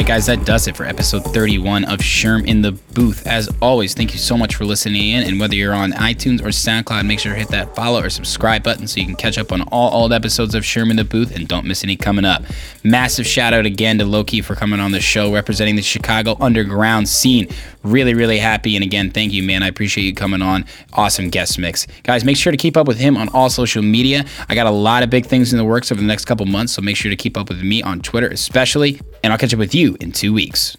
Right, 0.00 0.06
guys, 0.06 0.24
that 0.28 0.46
does 0.46 0.66
it 0.66 0.78
for 0.78 0.86
episode 0.86 1.24
31 1.24 1.84
of 1.84 1.98
Sherm 1.98 2.46
in 2.46 2.62
the 2.62 2.72
Booth. 2.72 3.26
As 3.26 3.50
always, 3.60 3.92
thank 3.92 4.14
you 4.14 4.18
so 4.18 4.34
much 4.34 4.54
for 4.54 4.64
listening 4.64 5.10
in. 5.10 5.24
And 5.24 5.38
whether 5.38 5.54
you're 5.54 5.74
on 5.74 5.92
iTunes 5.92 6.40
or 6.40 6.46
SoundCloud, 6.46 7.06
make 7.06 7.18
sure 7.18 7.34
to 7.34 7.38
hit 7.38 7.48
that 7.48 7.76
follow 7.76 8.02
or 8.02 8.08
subscribe 8.08 8.62
button 8.62 8.86
so 8.86 8.98
you 8.98 9.04
can 9.04 9.14
catch 9.14 9.36
up 9.36 9.52
on 9.52 9.60
all 9.64 9.92
old 9.92 10.14
episodes 10.14 10.54
of 10.54 10.62
Sherm 10.62 10.88
in 10.88 10.96
the 10.96 11.04
Booth 11.04 11.36
and 11.36 11.46
don't 11.46 11.66
miss 11.66 11.84
any 11.84 11.96
coming 11.96 12.24
up. 12.24 12.44
Massive 12.82 13.26
shout 13.26 13.52
out 13.52 13.66
again 13.66 13.98
to 13.98 14.04
Lowki 14.04 14.42
for 14.42 14.54
coming 14.54 14.80
on 14.80 14.92
the 14.92 15.02
show, 15.02 15.34
representing 15.34 15.76
the 15.76 15.82
Chicago 15.82 16.34
underground 16.40 17.06
scene. 17.06 17.46
Really, 17.82 18.14
really 18.14 18.38
happy. 18.38 18.76
And 18.76 18.82
again, 18.82 19.10
thank 19.10 19.34
you, 19.34 19.42
man. 19.42 19.62
I 19.62 19.68
appreciate 19.68 20.04
you 20.04 20.14
coming 20.14 20.40
on. 20.40 20.64
Awesome 20.94 21.28
guest 21.28 21.58
mix. 21.58 21.86
Guys, 22.04 22.24
make 22.24 22.38
sure 22.38 22.52
to 22.52 22.56
keep 22.56 22.78
up 22.78 22.88
with 22.88 22.96
him 22.96 23.18
on 23.18 23.28
all 23.34 23.50
social 23.50 23.82
media. 23.82 24.24
I 24.48 24.54
got 24.54 24.66
a 24.66 24.70
lot 24.70 25.02
of 25.02 25.10
big 25.10 25.26
things 25.26 25.52
in 25.52 25.58
the 25.58 25.64
works 25.66 25.92
over 25.92 26.00
the 26.00 26.06
next 26.06 26.24
couple 26.24 26.46
months, 26.46 26.72
so 26.72 26.80
make 26.80 26.96
sure 26.96 27.10
to 27.10 27.16
keep 27.16 27.36
up 27.36 27.50
with 27.50 27.62
me 27.62 27.82
on 27.82 28.00
Twitter, 28.00 28.28
especially. 28.28 28.98
And 29.22 29.32
I'll 29.32 29.38
catch 29.38 29.52
up 29.52 29.58
with 29.58 29.74
you 29.74 29.96
in 30.00 30.12
two 30.12 30.32
weeks. 30.32 30.76